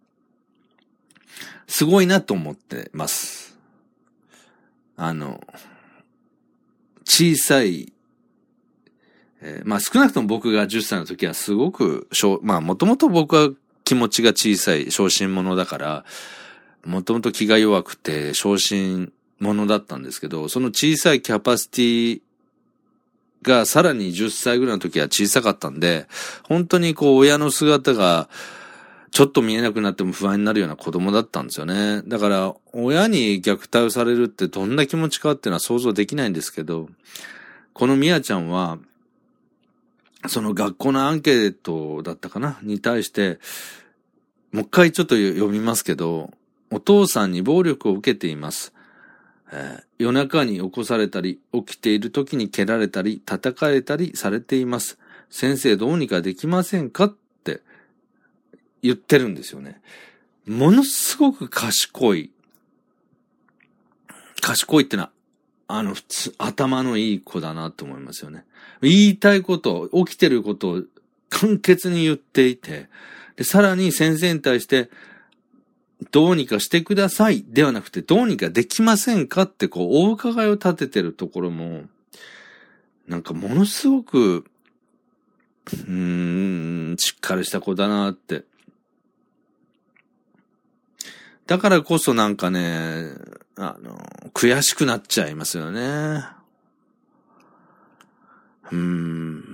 [1.67, 3.59] すごいなと思ってます。
[4.97, 5.43] あの、
[7.05, 7.93] 小さい、
[9.43, 12.09] えー、まあ少なくとも僕が10歳の時はすごく、
[12.43, 13.51] まあもともと僕は
[13.85, 16.05] 気持ちが小さい、小心者だから、
[16.85, 22.21] もともと気が弱くて、小心者だったんですけど、その小さいキャパシティ
[23.43, 26.07] がさらに10歳ぐらいの時は小さかったんで、
[26.43, 28.29] 本当にこう親の姿が
[29.11, 32.03] ちょっと見えなくなっても不安になるような子供だったんですよね。
[32.07, 36.89] だから親に虐待をされるってどんな気持ちかっていうのは想像できないんですけど、
[37.75, 38.79] このみやちゃんは、
[40.27, 42.59] その学校のアンケートだったかな？
[42.63, 43.39] に対して、
[44.53, 46.33] もう一回ちょっと読みますけど、
[46.71, 48.73] お父さんに暴力を受けています。
[49.53, 54.99] えー、夜中に起こされたり、起きている時に蹴られたり、叩かれたりされています。
[55.29, 57.61] 先生どうにかできませんかって
[58.83, 59.81] 言ってるんですよね。
[60.47, 62.31] ものすごく賢い。
[64.41, 65.11] 賢いってのは、
[65.69, 68.45] あの、普通、頭のいい子だなと思いますよね。
[68.85, 70.83] 言いたいこと、起きてることを
[71.29, 72.89] 簡潔に言っていて、
[73.37, 74.91] で、さらに先生に対して、
[76.11, 79.43] どうにかしてくださいではなくて、どうにかできませんか？
[79.43, 81.85] ってこう、お伺いを立ててるところも、
[83.09, 84.45] なんかものすごく、
[85.67, 88.45] うーん、しっかりした子だなって。
[91.47, 93.13] だからこそなんかね、
[93.57, 93.99] あの、
[94.35, 96.25] 悔しくなっちゃいますよね。
[98.73, 99.45] うん。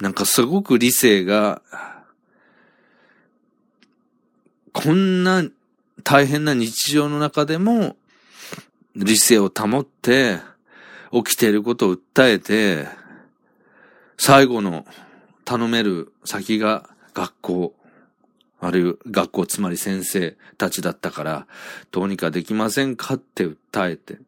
[0.00, 1.62] なんかすごく理性が
[4.74, 5.44] こんな
[6.02, 7.96] 大変な日常の中でも、
[8.96, 10.40] 理性を保って、
[11.12, 12.88] 起きていることを訴えて、
[14.18, 14.84] 最後の
[15.44, 17.74] 頼める先が学校、
[18.60, 21.46] あるいは学校、つまり先生たちだったから、
[21.92, 24.18] どうにかできませんかって訴えて。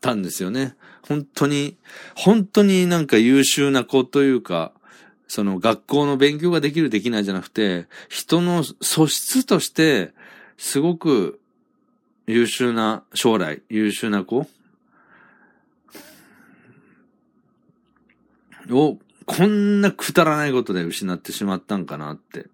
[0.00, 0.76] たんですよね。
[1.02, 1.76] 本当に、
[2.14, 4.72] 本当になんか優秀な子というか、
[5.26, 10.12] その学校の勉強ができるできないじゃなくて、人の素質として、
[10.56, 11.40] すごく
[12.26, 14.46] 優秀な、将来優秀な子
[18.70, 22.46] を、こんなくだらないことで失ってしまったんかなって。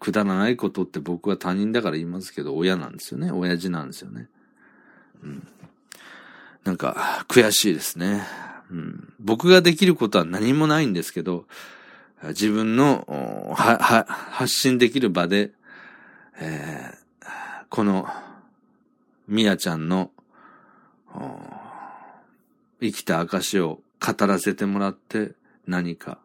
[0.00, 3.30] くだらないことって僕は他人だから言いますけど、親なんですよね。
[3.30, 4.28] 親父なんですよね。
[5.22, 5.46] うん。
[6.64, 8.22] なんか、悔しいですね。
[8.70, 11.46] うん、僕ができることは何もないんですけど、
[12.28, 13.06] 自分の、
[13.56, 15.52] は、は、発信できる場で、
[16.38, 17.26] えー、
[17.68, 18.06] この、
[19.26, 20.10] みやちゃんの、
[22.80, 25.32] 生きた証を語らせてもらって
[25.66, 26.18] 何か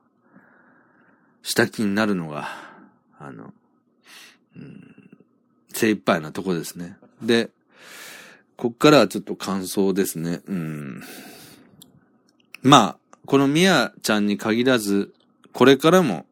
[1.43, 2.47] した気になるのが、
[3.19, 3.53] あの、
[4.55, 4.95] うん、
[5.73, 6.97] 精一杯なとこですね。
[7.21, 7.49] で、
[8.57, 10.41] こっからはちょっと感想ですね。
[10.47, 11.03] うん。
[12.61, 15.13] まあ、このみやちゃんに限らず、
[15.51, 16.25] これからも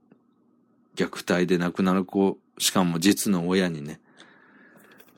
[0.96, 4.00] 虐待で亡くなる子、しかも実の親にね、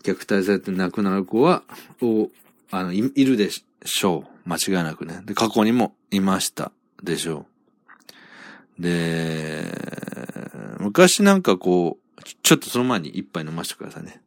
[0.04, 1.63] 虐待されて亡くなる子は、
[2.02, 2.30] お、
[2.72, 4.50] あの、いいるでしょう。
[4.50, 5.22] 間違いなくね。
[5.26, 6.72] で、過去にもいました
[7.04, 7.46] でしょ
[8.80, 8.82] う。
[8.82, 9.65] で、
[10.80, 14.22] 昔なんかこう、ちょっとその前に一杯飲ませてくださいね。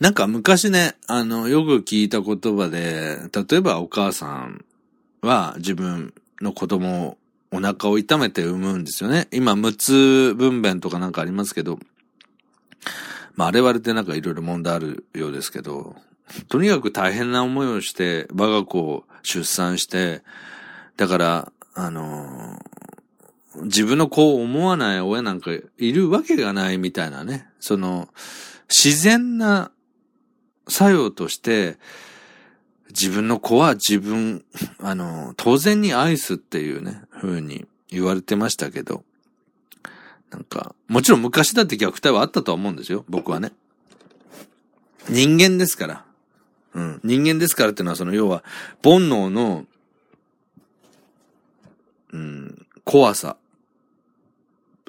[0.00, 4.64] なんか昔ね、あの、よく聞いた言葉で、例えばお母さん
[5.22, 7.18] は自分の子供を
[7.52, 9.28] お腹を痛めて産むんですよね。
[9.32, 11.78] 今、無痛分娩とかなんかありますけど、
[13.36, 15.94] まあ、あれ割れてなんかいろいろ問題あるようですけど、
[16.48, 20.22] とにかく大変な思いをして、我が子を出産して、
[20.96, 28.08] だから、あのー、自分の子を思わない親なんかいるわけがないみたいなね、その、
[28.68, 29.70] 自然な
[30.68, 31.76] 作用として、
[32.88, 34.44] 自分の子は自分、
[34.78, 39.04] あの、当然に愛すっていうね、風に言われてましたけど、
[40.30, 43.52] なんか、もちろん昔だって虐待はあったとは思うんですよ、僕はね。
[45.08, 46.04] 人間ですから。
[46.74, 47.00] うん。
[47.04, 48.42] 人間ですからっていうのは、その要は、
[48.82, 49.66] 煩悩の、
[52.12, 53.36] うん、怖さ。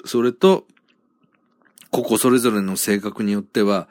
[0.04, 0.64] それと、
[1.90, 3.88] 個々それぞれの性格によっては、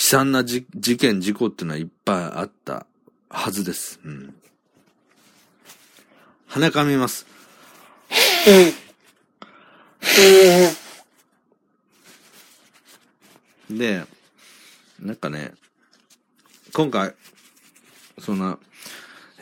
[0.00, 0.64] 悲惨な事
[0.96, 2.86] 件、事故っていうのはいっぱいあった
[3.28, 4.00] はずです。
[4.02, 4.34] うん。
[6.46, 7.26] 鼻かみます。
[13.68, 14.06] で、
[14.98, 15.52] なんかね、
[16.72, 17.14] 今回、
[18.18, 18.58] その、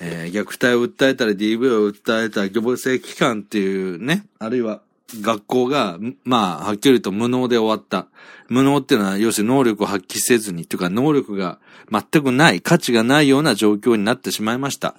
[0.01, 4.83] えー、虐待を訴えたり DV を訴えた行政機関っていうね、あるいは
[5.14, 8.09] 学校が、まあ、はっきり言うと無能で終わった。
[8.49, 11.59] 無能っていうのは、要するに能力を発揮せずに、というか能力が
[11.90, 14.94] 全くない、価値がないような状況になってしまいました。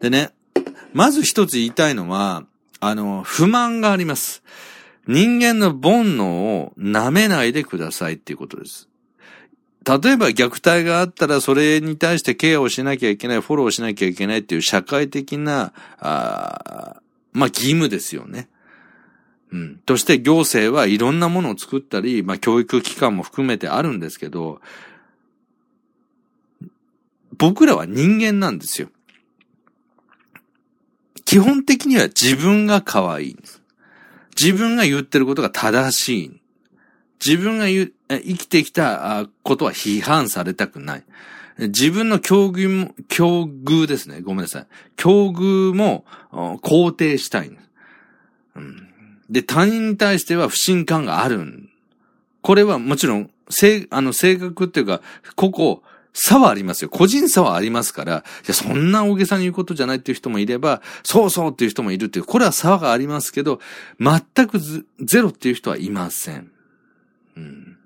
[0.00, 0.30] でね、
[0.92, 2.44] まず一つ言いたいのは、
[2.80, 4.42] あの、不満があります。
[5.06, 8.88] 人間の煩悩を舐めないでくださいっていうことです。
[9.84, 17.00] 例えば虐待があったらそれに対してケアをしなきゃいけない、フォローしなきゃいけないっていう社会的な、あ
[17.32, 18.48] まあ義務ですよね。
[19.52, 19.76] うん。
[19.84, 24.60] として行政はいろんなものを作ったり、まあ教育機関も含めてあるんですけど、
[27.38, 28.88] 僕らは人間なんですよ。
[31.24, 33.62] 基本的には自分が可愛いんです。
[34.38, 36.40] 自分が言ってることが正しい。
[37.24, 41.04] 自分が言生きてきたことは批判されたくない。
[41.58, 44.20] 自分の境遇も、境遇ですね。
[44.20, 44.66] ごめんなさい。
[44.96, 47.70] 境遇も肯定したいんです、
[48.56, 48.88] うん。
[49.32, 51.68] で、他人に対しては不信感がある。
[52.42, 55.00] これはもちろん、性、あの、性格っていうか、
[55.34, 56.90] ここ、差はありますよ。
[56.90, 63.60] 個人差はありますから、いや、そんな大げさに言うことじゃないっていう人もいれば、そうそうっていう人もいるっていう、これは差がありますけど、
[63.98, 64.60] 全く
[65.00, 66.50] ゼロっていう人はいません。
[67.38, 67.78] うん。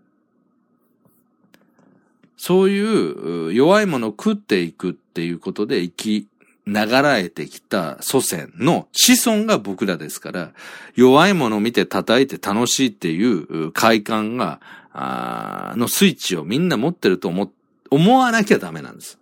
[2.36, 6.28] そういう弱いものを食っていくっていうことで生き
[6.66, 10.52] ながらえてきた祖先の子孫が僕らですから、
[10.96, 14.60] 弱いものを見て叩いて楽しいっていう快感が、
[14.92, 17.52] あのスイッチをみんな持ってると思、
[17.90, 19.18] 思わなきゃダメなんです。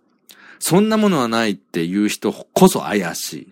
[0.59, 3.47] そんなものはないっていう人こそ怪しい。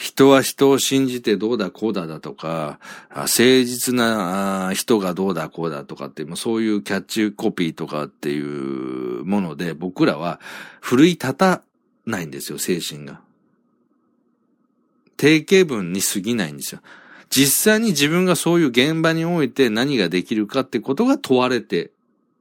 [0.00, 2.80] 人は人を信じてどうだこうだだとか、
[3.10, 10.40] 誠実な人がどうだこうだとかって、そういうキャッチコピーとかっていうもので僕らは
[10.80, 11.62] 奮い立た
[12.06, 13.20] ないんですよ、精神が。
[15.18, 16.80] 定型文に過ぎないんですよ。
[17.28, 21.90] 実際に自分がそういう現場において何ができるかってことが問われて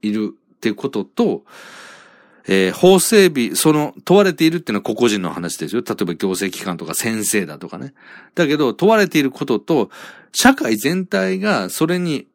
[0.02, 1.44] いるってことと、
[2.52, 5.84] えー、法整備、その問われているっていうのは個々人の話ですよ。
[5.88, 7.94] 例えば行政機関とか先生だとかね。
[8.34, 9.92] だけど問われていることと、
[10.34, 12.26] 社会全体がそれに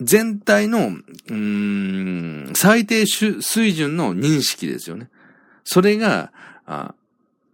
[0.00, 0.92] 全体の、
[1.30, 5.08] うん、最低水準の認識ですよね。
[5.64, 6.30] それが、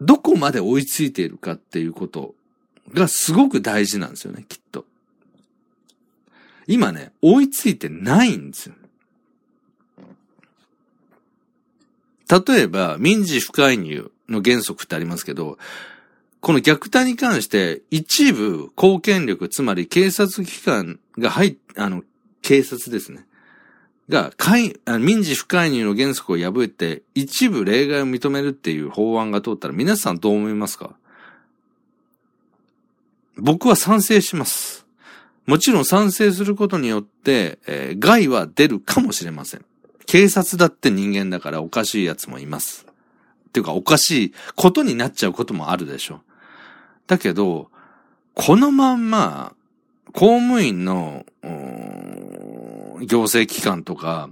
[0.02, 2.34] どこまで追いついているかっていうこと
[2.92, 4.84] がすごく大事なんですよね、きっと。
[6.66, 8.74] 今ね、追いついてないんですよ。
[12.28, 15.58] 例えば、民事不介入の原則ってありますけど、
[16.40, 22.02] この虐待に関して一部公権力、つまり警察機関が入っ、あの、
[22.42, 23.26] 警察ですね。
[24.08, 24.32] が、
[24.98, 30.94] 民事不介入の原則を破って、一部例外を認めるっていう法案が通ったら、皆さんどう思いますか？
[33.36, 34.86] 僕は賛成します。
[35.46, 39.64] もちろん賛成することによって、えー、害は出るかもしれません。
[40.14, 42.86] 警察だって人間だからおかしい奴もいます。
[43.48, 46.20] っていうかおかしいことになっちゃうこともあるでしょ。
[47.08, 47.68] だけど、
[48.34, 49.54] このまんま、
[50.12, 51.26] 公務員の、
[53.02, 54.30] 行政機関とか、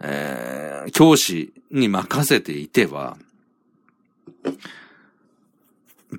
[0.00, 3.16] えー、教師に任せていては、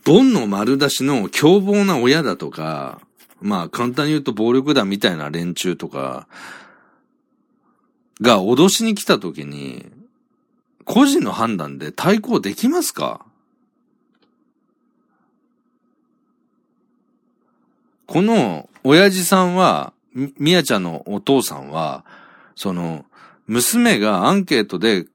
[0.03, 2.99] 煩悩丸出しの凶暴な親だとか、
[3.39, 6.28] まあ簡単に言うと暴力団みたいな連中とか、
[8.22, 9.86] が脅しに来た時に、
[10.84, 13.26] 個人の判断で対抗できますか？
[18.05, 19.93] この親父さんは、
[20.38, 22.05] みやちゃんのお父さんは、
[22.55, 23.03] その、
[23.47, 25.05] 娘がアンケートで、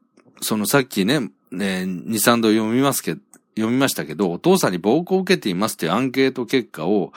[0.42, 3.16] そのさっきね、ね、2、3度読みますけ、
[3.56, 7.12] 読みましたけど、お父さんに暴行を受けていますっていうアンケート結果を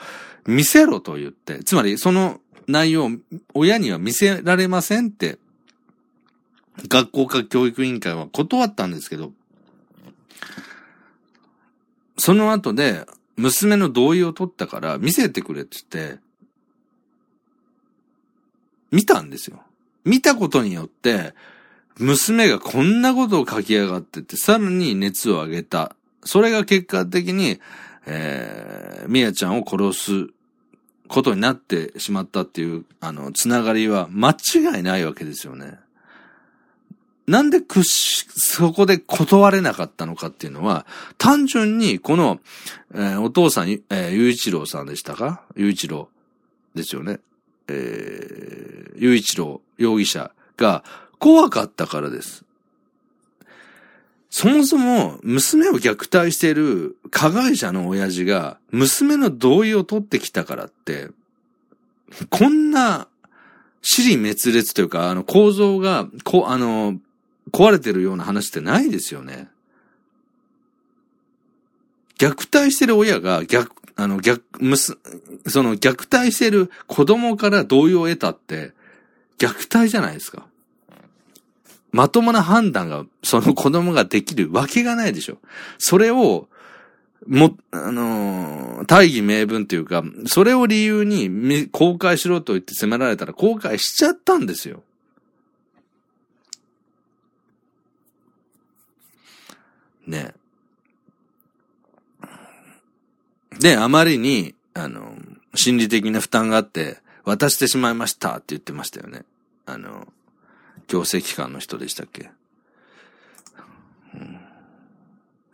[0.46, 3.10] 見せろと言って、つまりその内容を
[3.54, 5.38] 親には見せられませんって、
[6.88, 9.32] 学校か教育委員会は断ったんですけど、
[12.16, 13.06] その後で
[13.36, 16.20] 娘の同意を取ったから見せてくれって言って、
[18.90, 19.60] 見たんですよ。
[20.04, 21.34] 見たことによって、
[21.98, 25.96] 娘がこんなことを書き上がってて、さらに熱を上げた。
[26.24, 27.60] それが結果的に、
[28.06, 30.28] えー、みやちゃんを殺す
[31.08, 35.78] ことになってしまったっていう、あの、つながりは間違いないわけですよね。
[37.26, 42.40] なんでくし、そこで断れなかったのかっていうのは、単純にこの、
[42.92, 45.42] えー、お父さん、えー、ゆういちろうさんでしたか？
[45.56, 46.08] ゆういちろ
[46.74, 47.20] うですよね。
[47.68, 50.84] えー、ゆういちろう容疑者が
[51.18, 52.44] 怖かったからです。
[54.28, 61.08] そもそも娘を虐待している加害者の親父が娘の同意を取ってきたからって、
[62.28, 63.08] こんな、
[63.80, 66.98] 死に滅裂というか、あの構造が、こ、あの、
[67.54, 69.46] 壊れてるような話ってないですよね。
[72.18, 74.96] 虐待してる親が逆、あの、逆、む、そ
[75.62, 78.72] の虐待してる子供から同意を得たって、
[79.38, 80.46] 虐待じゃないですか。
[81.92, 85.38] まともな判断が、その子供ができるわけがないでしょ。
[85.78, 86.48] それを、
[87.28, 94.82] も、あのー、大義名分というか、それを理由に公開しろと言って責められたら公開しちゃったんですよ。
[100.06, 100.34] ね。
[103.58, 105.16] で、あまりに、あの、
[105.54, 109.24] 心理的な負担があって、渡してしまいましたって言ってましたよね。
[109.66, 110.08] あの、
[110.88, 112.30] 行政機関の人でしたっけ、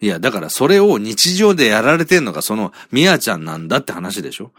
[0.01, 4.51] いや、だからそれを日常でやられてんのがその、みやちゃんなんだって話でしょ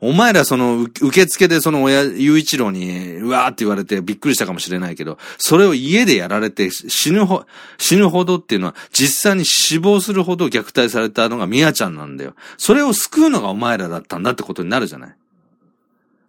[0.00, 7.44] お前らその、受付でその親、ゆういちろうに、うわーって言われてびっくりしたかもしれないけど、それを家でやられて死ぬほ、
[7.78, 12.34] 死ぬほどっていうのは、実際に死亡するほど虐待されたのがみやちゃんなんだよ。
[12.58, 15.16] それを救うのがお前らだったんだってことになるじゃない。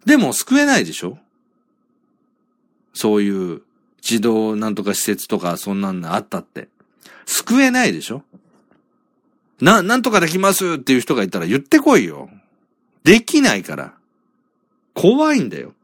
[0.06, 1.18] でも救えないでしょ
[2.94, 3.62] そういう
[4.00, 6.68] 児童なんとか施設とかそんなんあったって。
[7.26, 8.22] 救えないでしょ
[9.60, 12.30] な、なんとかできますっていう人がいたら言ってこいよ。
[13.04, 13.94] できないから。
[14.94, 15.74] 怖いんだよ。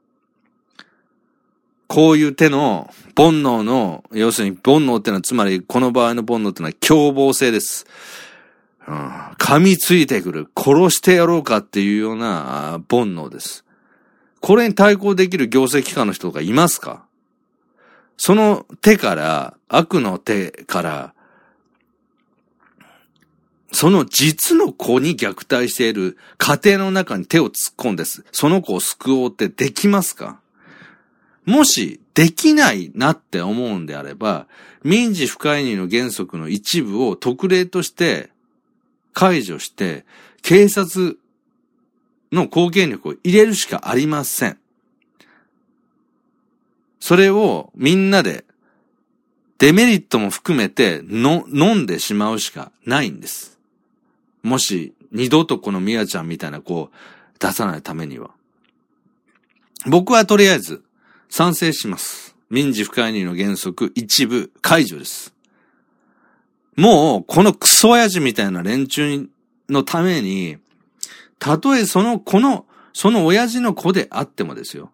[1.87, 7.87] こういう手の煩悩の、要するに煩悩ってのは、つまりこの場合の煩悩ってのは凶暴性です。
[8.87, 8.97] うん、
[9.39, 13.65] 噛みついてくる、殺してやろうかっていうような煩悩です。
[14.41, 17.07] これに対抗できる行政機関の人がいますか？
[18.17, 21.14] その手から、悪の手から、
[23.75, 28.25] その実の子に虐待している家庭の中に手を突っ込んです。
[28.31, 30.39] その子を救おうってできますか？
[31.45, 34.47] もし、できないなって思うんであれば、
[34.85, 38.31] 民事不介入の原則の一部を特例として
[39.13, 40.05] 解除して、
[40.43, 41.19] 警察
[42.31, 44.59] の貢献力を入れるしかありません。
[47.01, 48.45] それをみんなで
[49.59, 53.54] デメリットも含めての飲んでしまうしかないんです。
[54.45, 56.91] もし二度とこのミヤちゃんみたいな子を
[57.41, 58.31] 出さないためには。
[59.87, 60.85] 僕はとりあえず
[61.31, 62.37] 賛成します。
[62.51, 65.35] 民事不介入の原則一部解除です。
[66.77, 69.29] もう、このクソ親父みたいな連中
[69.69, 70.59] のために、
[71.39, 74.91] たとえその、この、その親父の子であってもですよ。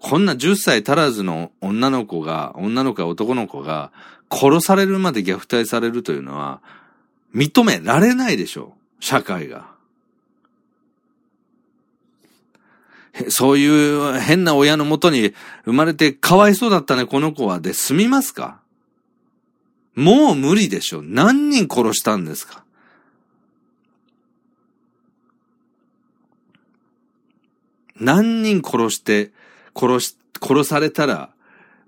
[0.00, 3.92] こんな10歳足らずの女の子が、女の子や男の子が
[4.30, 6.62] 殺されるまで虐待されるというのは
[7.34, 9.04] 認められないでしょう。
[9.04, 9.70] 社会が。
[13.28, 17.60] そういう変な親のもとに生まれてかわいそうだったね、この子は。
[17.60, 18.60] で済みますか？
[19.94, 21.02] もう無理でしょ。
[21.02, 22.64] 何人殺したんですか？
[27.96, 29.30] 何人殺して、
[29.76, 31.30] 殺し、殺されたら、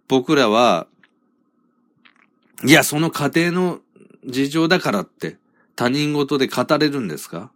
[0.08, 0.86] 僕らは、
[2.64, 3.80] いや、その家庭の
[4.24, 5.36] 事情だからって
[5.74, 7.50] 他人事で語れるんですか？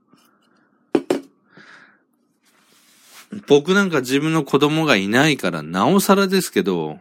[3.47, 6.99] 僕なんか自分の子供がいないからなおさらですけど、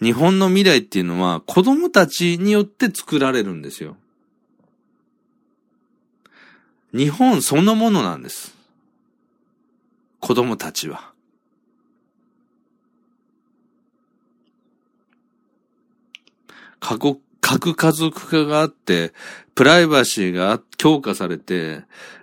[0.00, 3.96] 日本の未来っていうのは子供たちによって作られるんですよ。
[6.94, 8.54] 日本そのものなんです。
[10.20, 11.12] 子供たちは。
[16.80, 19.12] 核、核家族化があって、
[19.54, 21.82] プライバシーが強化されて、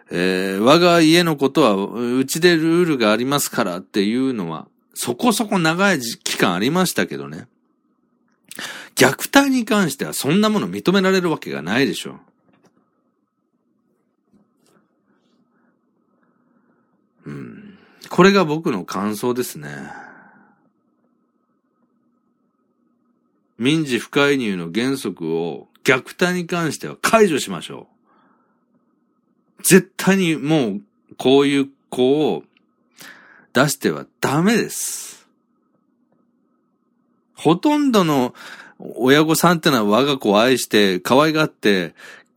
[0.10, 7.48] えー、我が家のことは、うちでルールがありますからっていうのは、そこそこ長い期間ありましたけどね。
[8.96, 12.20] 虐待に関してはそんなもの認められるわけがないでしょ。
[17.26, 17.78] うん。
[18.10, 19.70] これが僕の感想ですね。
[23.60, 27.88] 民事不介入の原則を虐待に関しては解除しましょ
[29.60, 29.64] う。
[29.64, 30.82] 絶対にもう、
[31.18, 32.44] こういう子を
[33.54, 35.28] 出してはダメです。
[37.36, 38.34] ほとんどの
[38.80, 41.94] 親御さんってのは我が子を愛して、可愛がって、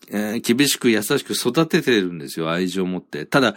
[0.09, 3.27] えー、厳しく優しく育ててるんですよ、愛情を持って。
[3.27, 3.55] ただ、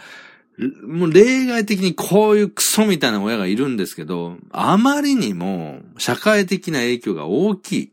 [0.58, 7.90] もう例外的にこういうクソみたいな親がいるんですけど、あまりにも社会的な影響が大きい。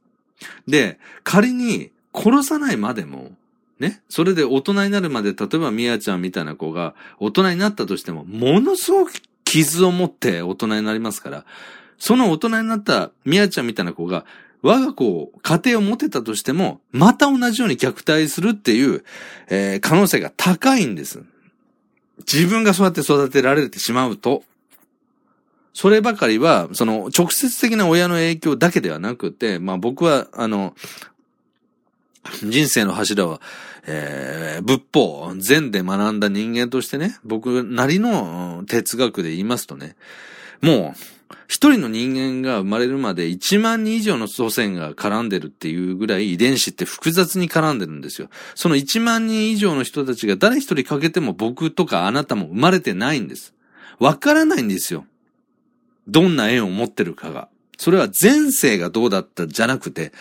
[0.68, 3.32] で、仮に殺さないまでも、
[3.80, 4.02] ね。
[4.08, 11.46] それで大人になるまで、例えばみやちゃんみたいな子が大人になったとしても、ものすごく傷を持って大人になりますから、
[11.98, 14.26] その大人になったみやちゃんみたいな子が、
[14.62, 19.04] 我が子を、家庭を持てたとしても、また同じように虐待するっていう、
[19.50, 21.24] えー、可能性が高いんです。
[22.32, 24.44] 自分がそうやって育てられてしまうと。
[25.74, 30.76] そればかりは、その、直接的な親の影響だけではなくて、まあ僕は、あの、
[32.44, 33.42] 人生の柱は、
[33.86, 39.96] えー、仏法、禅で学んだ人間としてね、僕なりの哲学で言いますとね、
[40.62, 41.00] もう、
[41.48, 48.30] 一人の人間が生まれるまで1万人以上の祖先が絡んでるっていうぐらい遺伝子って複雑に絡んでるんですよ。
[48.56, 53.54] その1万人以上の人たちが誰一人かけても僕とかあなたも生まれてないんです。
[54.00, 55.06] わからないんですよ。
[56.08, 57.48] どんな縁を持ってるかが。
[57.78, 60.12] それは前世がどうだったじゃなくて、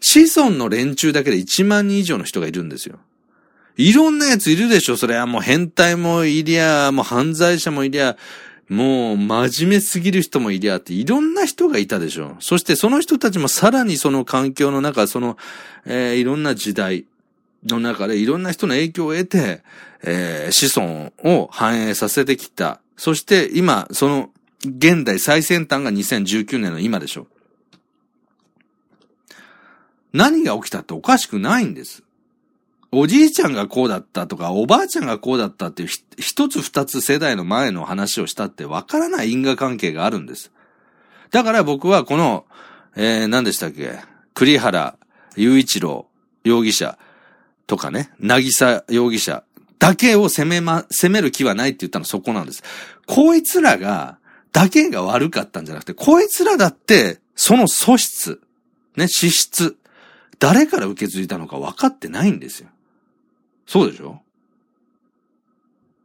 [0.00, 2.98] 子孫の連中だけで1万人以上の人がいるんですよ。
[3.76, 8.16] いろんな奴いるでしょそれはもう変態もいりゃ、もう犯罪者もいりゃ、
[8.70, 15.36] もう真面目すぎる人もいりゃっていろんな人がいたでしょそしてその人たちもさらにその環境の中、その、
[15.84, 17.04] えー、いろんな時代
[17.66, 19.62] の中でいろんな人の影響を得て、
[20.04, 22.80] えー、子孫を反映させてきた。
[22.96, 24.30] そして今、その
[24.64, 27.26] 現代最先端が2019年の今でしょ。
[30.12, 32.04] 何が起きたっておかしくないんです。
[32.92, 35.88] おじいちゃんがこうだったとか、おばあちゃんがこうだったっていう
[36.18, 40.50] 一つ二つ世代の前の話をしたってわからない因果関係があるんです。
[41.30, 42.46] だから僕はこの、
[42.96, 44.00] えー、何でしたっけ？
[44.34, 44.96] 栗原
[45.36, 46.08] 雄一郎
[46.42, 46.98] 容疑者
[47.68, 49.44] とかね、なぎさ容疑者
[49.78, 52.64] だけを責めま、責める気はないって言ったのそこなんです。
[53.06, 54.18] こいつらが
[54.52, 58.40] だけが悪かったんじゃなくて、こいつらだって、その素質、
[58.96, 59.76] ね、資質、
[60.40, 62.68] 誰から受け継いだのか分かってないんですよ。
[63.70, 64.20] そうでしょ？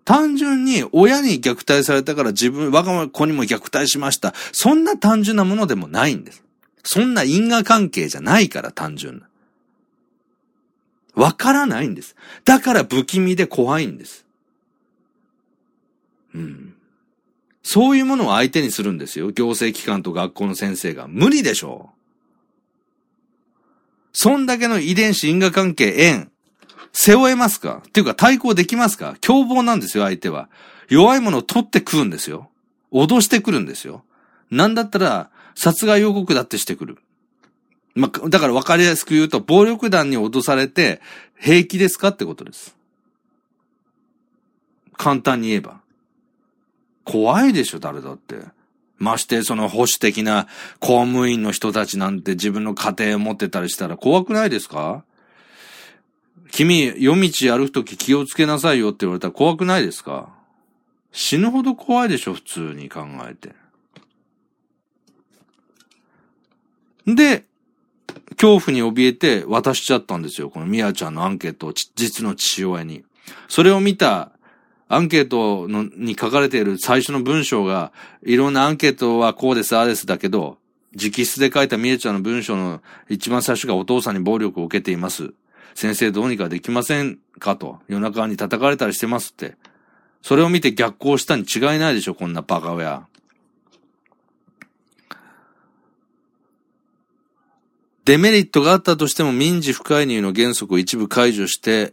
[0.03, 4.35] 単純に親に虐待されたから自分、我が子にも虐待しました。
[4.51, 6.43] そんな単純なものでもないんです。
[6.83, 9.27] そんな因果関係じゃないから単純な。
[11.15, 12.15] わからないんです。
[12.43, 14.27] だから不気味で怖いんです。
[16.35, 16.75] うん。
[17.63, 19.31] そういうものを相手にするんですよ。
[19.31, 21.07] 行政機関と学校の先生が。
[21.07, 21.95] 無理でしょう。
[24.13, 26.31] そんだけの遺伝子因果関係縁、
[26.97, 27.83] 背負えますか？
[27.85, 29.17] っていうか対抗できますか？
[29.19, 30.47] 凶暴なんですよ、相手は。
[30.87, 32.49] 弱いものを取ってくるんですよ。
[32.93, 34.05] 脅してくるんですよ。
[34.49, 36.97] なんだったら、殺害予告だってしてくる。
[37.95, 41.01] まあ、だから分かりやすく言うと、暴力団に脅されて、
[41.37, 42.77] 平気ですかってことです。
[44.95, 45.81] 簡単に言えば。
[47.03, 48.37] 怖いでしょ、誰だって。
[48.97, 50.47] まして、その保守的な
[50.79, 55.03] 公務員の人たちなんて自分の家庭を持ってたりしたら怖くないですか？
[56.51, 60.29] 君、夜道歩くとき気をつけなさいよって言われたら怖くないですか？
[61.11, 63.53] 死ぬほど怖いでしょ、普通に考えて。
[67.07, 67.45] で、
[68.37, 70.49] 恐怖に怯えて渡しちゃったんですよ。
[70.49, 73.03] このミヤちゃんのアンケートを実の父親に。
[73.47, 74.31] それを見た
[74.87, 77.91] アンケートのに書かれている最初の文章が、
[78.23, 80.57] いろんなアンケートはこうです、ああですだけど、
[80.95, 85.33] 直筆で書いたミヤちゃんの文章の一番最初がお父さんに暴力を受けています。
[85.75, 87.79] 先生どうにかできませんかと。
[87.87, 89.55] 夜中に叩かれたりしてますって。
[90.23, 93.05] それを見て逆行したに違いないでしょ、こんなバカ親。
[98.05, 101.91] デメリットがあったとしても民事不介入の原則を一部解除して、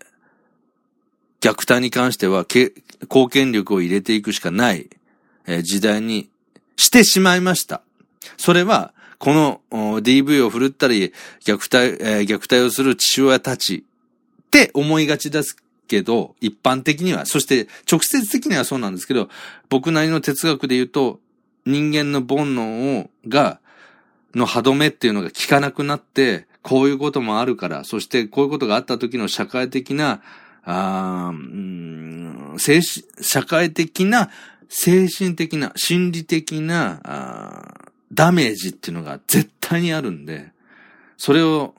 [1.40, 4.88] 虐待に関しては貢献力を入れていくしかない
[5.46, 6.28] え時代に
[6.76, 7.82] してしまいました。
[8.36, 8.92] それは、
[9.22, 11.12] この DV を振るったり、
[11.44, 13.84] 虐待、虐待をする父親たち
[14.42, 15.56] って思いがちです
[15.86, 19.28] けど、一般的には、そして直接的にはそうなんですけど、
[19.68, 21.20] 僕なりの哲学で言うと、
[21.64, 23.60] 人間の煩悩を、が、
[24.34, 30.20] の歯止めっていうのが効かなくなって、こういうこともあるから、そしてこういうことがあった時の社会的な、
[30.64, 34.30] あうん精神社会的な、
[34.68, 37.81] 精神的な、心理的な
[38.12, 40.52] ダメージっていうのが絶対にあるんで、
[41.16, 41.74] それを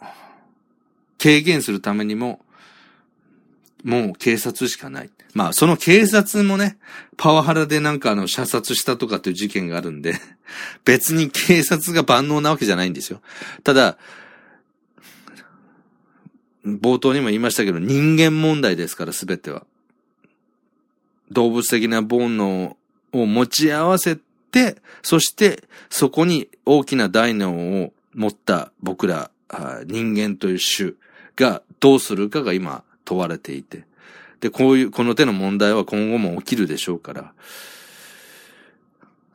[1.21, 2.39] 軽減するためにも、
[3.83, 5.09] もう警察しかない。
[5.33, 6.77] まあ、その警察もね、
[7.17, 10.15] パワハラでなんかあの、射殺したとかっていう事件があるんで、
[10.85, 13.21] 別に警察が万能なわけじゃないんですよ。
[13.63, 13.97] ただ、
[16.65, 19.65] 冒頭にも言いましたけど、人間問題ですから、すべては。
[21.31, 22.75] 動物的な煩悩
[23.11, 24.17] を持ち合わせ、
[25.01, 29.31] そしてそこに大きな大脳を持った僕ら、
[29.85, 30.93] 人間という種
[31.35, 33.85] がどうするかが今問われていて。
[34.39, 37.33] で、こういう、この手の問題は今後も起きるでしょうから、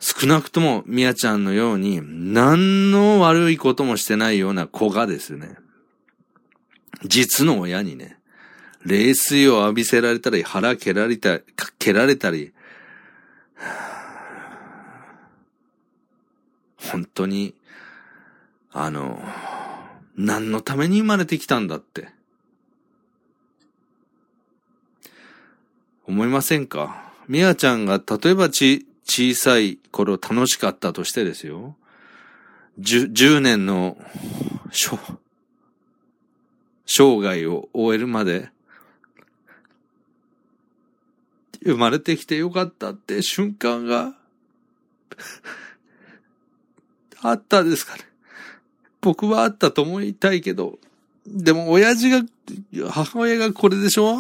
[0.00, 5.56] 少なくとも、みやちゃんのように、何の悪いこともしてないような子がですね、
[7.04, 8.18] 実の親にね、
[8.84, 11.42] 冷水を浴びせられたり、腹蹴られたり、
[11.78, 12.52] 蹴られたり、
[16.91, 17.55] 本当に、
[18.72, 19.22] あの、
[20.16, 22.09] 何のために生まれてきたんだって。
[26.07, 27.12] 思いませんか？
[27.28, 31.76] みやちゃんが、例えばち、小さい頃楽しかったとしてですよ。
[32.78, 33.97] 十、十年の、
[36.86, 38.51] 生涯を終えるまで、
[41.62, 44.14] 生まれてきてよかったって瞬間が、
[47.22, 48.02] あったですかね。
[49.00, 50.78] 僕はあったと思いたいけど、
[51.26, 52.22] でも親父が、
[52.90, 54.18] 母親がこれでしょ？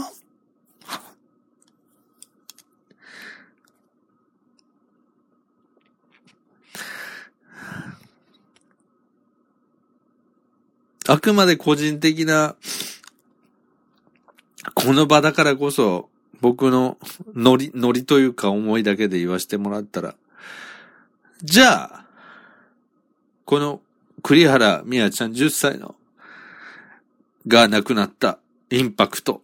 [11.10, 12.54] あくまで個人的な、
[14.74, 16.10] この場だからこそ、
[16.42, 16.98] 僕の
[17.34, 20.14] ノリ、ノリというか思いだけで言わせてもらったら、
[21.42, 22.04] じゃあ、
[23.48, 23.80] この
[24.22, 25.94] 栗原美也ちゃん10歳の、
[27.46, 28.38] が亡くなった
[28.68, 29.40] インパクト、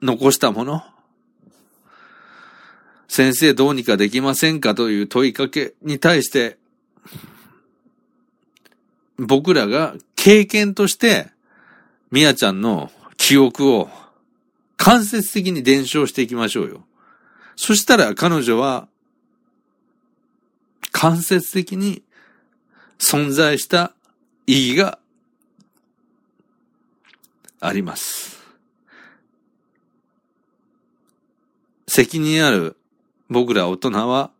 [0.00, 0.84] 残したもの、
[3.08, 4.76] 先生どうにかできませんか？
[4.76, 6.56] という問いかけに対して、
[9.18, 11.26] 僕らが経験として、
[12.12, 13.90] みやちゃんの記憶を
[14.76, 16.84] 間接的に伝承していきましょうよ。
[17.56, 18.86] そしたら彼女は
[20.92, 22.04] 間接的に
[22.98, 23.92] 存在した
[24.46, 24.98] 意義が
[27.60, 28.38] あります。
[31.86, 32.76] 責任ある
[33.30, 34.30] 僕ら大人は、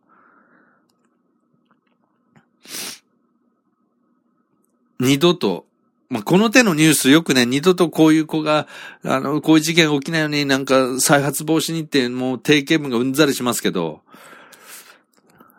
[4.99, 5.65] 二度と、
[6.09, 8.67] まあ、この手のニュースよくね、二度とこういう子が、
[9.03, 14.01] あの、こういう事件起きないようになんか再発防止にってもう定型文がうんざりしますけど、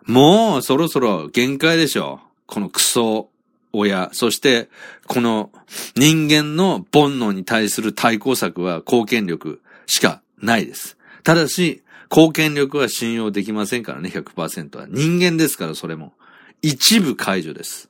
[0.06, 2.29] もうそろそろ限界でしょう。
[2.50, 3.30] このクソ
[3.72, 4.68] 親、そして
[5.06, 5.50] この
[5.94, 10.98] 人間の煩悩に対する対抗策は貢献力しかないです。
[11.22, 14.86] ただし、貢献力は信用できませんからね、100%は。
[14.88, 16.12] 人間ですから、それも。
[16.60, 17.88] 一部解除です。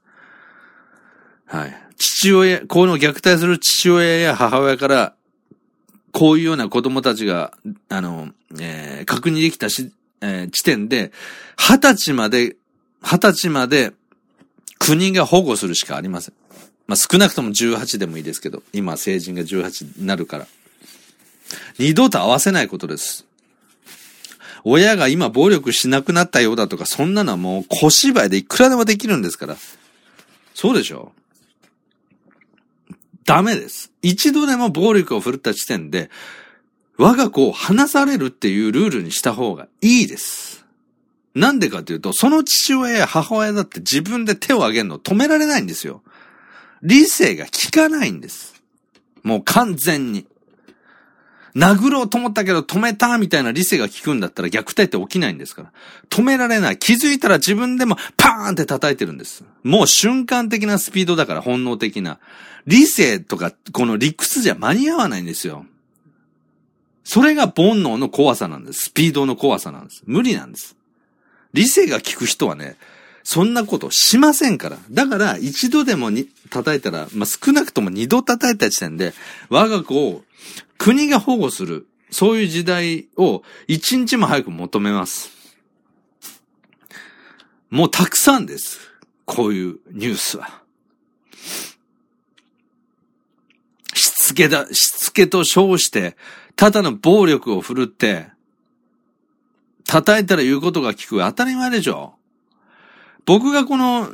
[1.46, 1.82] はい。
[1.96, 5.14] 父親、この虐待する父親や母親から、
[6.12, 7.52] こういうような子供たちが、
[7.88, 8.28] あの、
[8.60, 9.90] えー、確認できたし、
[10.20, 11.12] えー、地点で、
[11.56, 12.56] 二十歳まで、
[13.02, 13.92] 二十歳まで
[14.80, 16.34] 国が保護するしかありません。
[16.88, 20.46] まあ、少なくとも18でもいいですけど、今成人が18になるから。
[21.78, 23.26] 二度と合わせないことです。
[24.64, 29.56] 親が今暴力しなくなったようだとか、そんなのはもう小芝居でいくらでもできるんですから。
[30.54, 31.12] そうでしょ
[33.24, 33.92] ダメです。
[34.02, 36.10] 一度でも暴力を振るった時点で、
[36.96, 40.59] 我が子を離されるっていうルールにした方がいいです。
[41.34, 46.02] なんでかというと、その父親や母親だって自分で手を挙げるの止められないんですよ。
[46.82, 48.62] 理性が効かないんです。
[49.22, 50.26] もう完全に。
[51.54, 55.72] 殴ろうと思ったけど止めたみたいな理性が効くんだったら虐待って起きないんですから。
[56.08, 56.78] 止められない。
[56.78, 59.44] 気づいたら自分でもパーンって叩いてるんです。
[59.62, 62.18] もう瞬間的なスピードだから本能的な。
[62.66, 65.64] 理性とかこの理屈じゃ間に合わないんですよ。
[67.04, 68.86] それが煩悩の怖さなんです。
[68.86, 70.02] スピードの怖さなんです。
[70.06, 70.76] 無理なんです。
[71.52, 72.76] 理性が効く人はね、
[73.22, 74.78] そんなことしませんから。
[74.90, 79.12] だから、一度でもに叩いたら、まあ、少なくとも二度叩いた時点で、
[79.48, 80.24] 我が子を
[80.78, 85.30] 国が保護する、そういう時代を一日も早く求めます。
[87.68, 88.80] もうたくさんです。
[89.26, 90.62] こういうニュースは。
[93.94, 96.16] しつけだ、しつけと称して、
[96.56, 98.28] ただの暴力を振るって、
[99.90, 101.18] 叩いたら言うことが聞く。
[101.18, 102.14] 当たり前でしょ。
[103.26, 104.08] 僕がこの、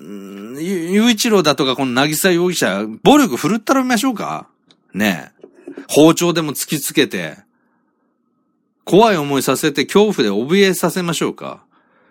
[0.59, 4.49] ゆういちろうだとかこのなぎさ容疑者、暴力振るったらみましょうか
[4.95, 5.47] ねえ。
[5.89, 7.37] 包丁でも突きつけて、
[8.87, 11.63] 怖い思いさせて恐怖で怯えさせましょうか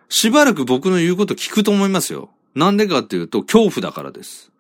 [0.09, 2.30] しばらく僕の言うこと聞くと思いますよ。
[2.53, 4.51] なんでかっていうと恐怖だからです。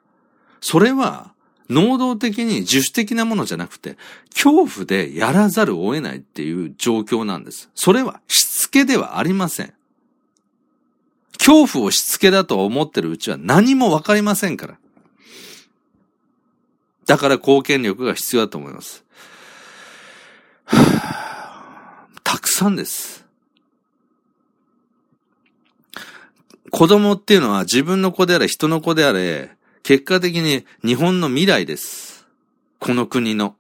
[0.61, 1.34] それは、
[1.69, 3.97] 能動的に自主的なものじゃなくて、
[4.33, 7.69] 恐怖でやらざるを得ないっていう状況なんです。
[7.75, 9.73] それはしつけではありません。
[11.37, 14.77] 恐怖をしつけだと思ってるうちは何もわかりませんから。
[17.05, 19.03] だから貢献力が必要だと思います。
[22.23, 23.25] たくさんです。
[26.71, 29.54] 子供っていうのは自分の子であれ、人の子であれ、
[29.85, 32.25] 結果的に日本の未来です。
[32.79, 33.55] この国の。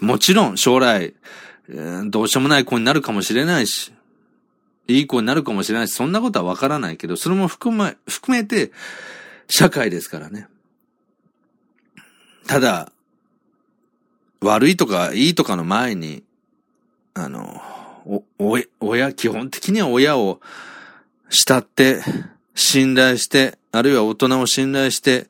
[0.00, 1.12] もちろん将来、
[1.68, 3.92] えー、どうしようもない子になるかもしれないし、
[4.88, 8.72] いい子になるかもしれないし、そんなことはわからないけど、それも含め、含めて、
[9.48, 10.48] 社会ですからね。
[12.46, 12.90] ただ、
[14.40, 16.22] 悪いとかいいとかの前に、
[17.12, 17.60] あの、
[18.06, 20.40] お、お、親、基本的には親を
[21.28, 22.00] 慕って、
[22.54, 25.28] 信頼して、あるいは大人を信頼して、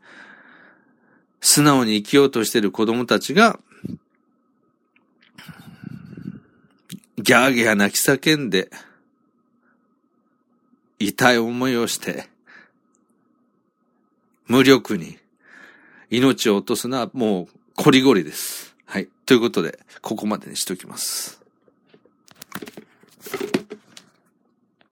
[1.41, 3.59] 素直に生きようとしている子供たちが、
[7.19, 8.71] ギャーギャー泣き叫んで、
[10.99, 12.29] 痛い思いをして、
[14.47, 15.19] 無力に
[16.11, 18.77] 命を落とすのはもうこりごりです。
[18.85, 19.09] はい。
[19.27, 21.43] ということで、ここまでにしときます。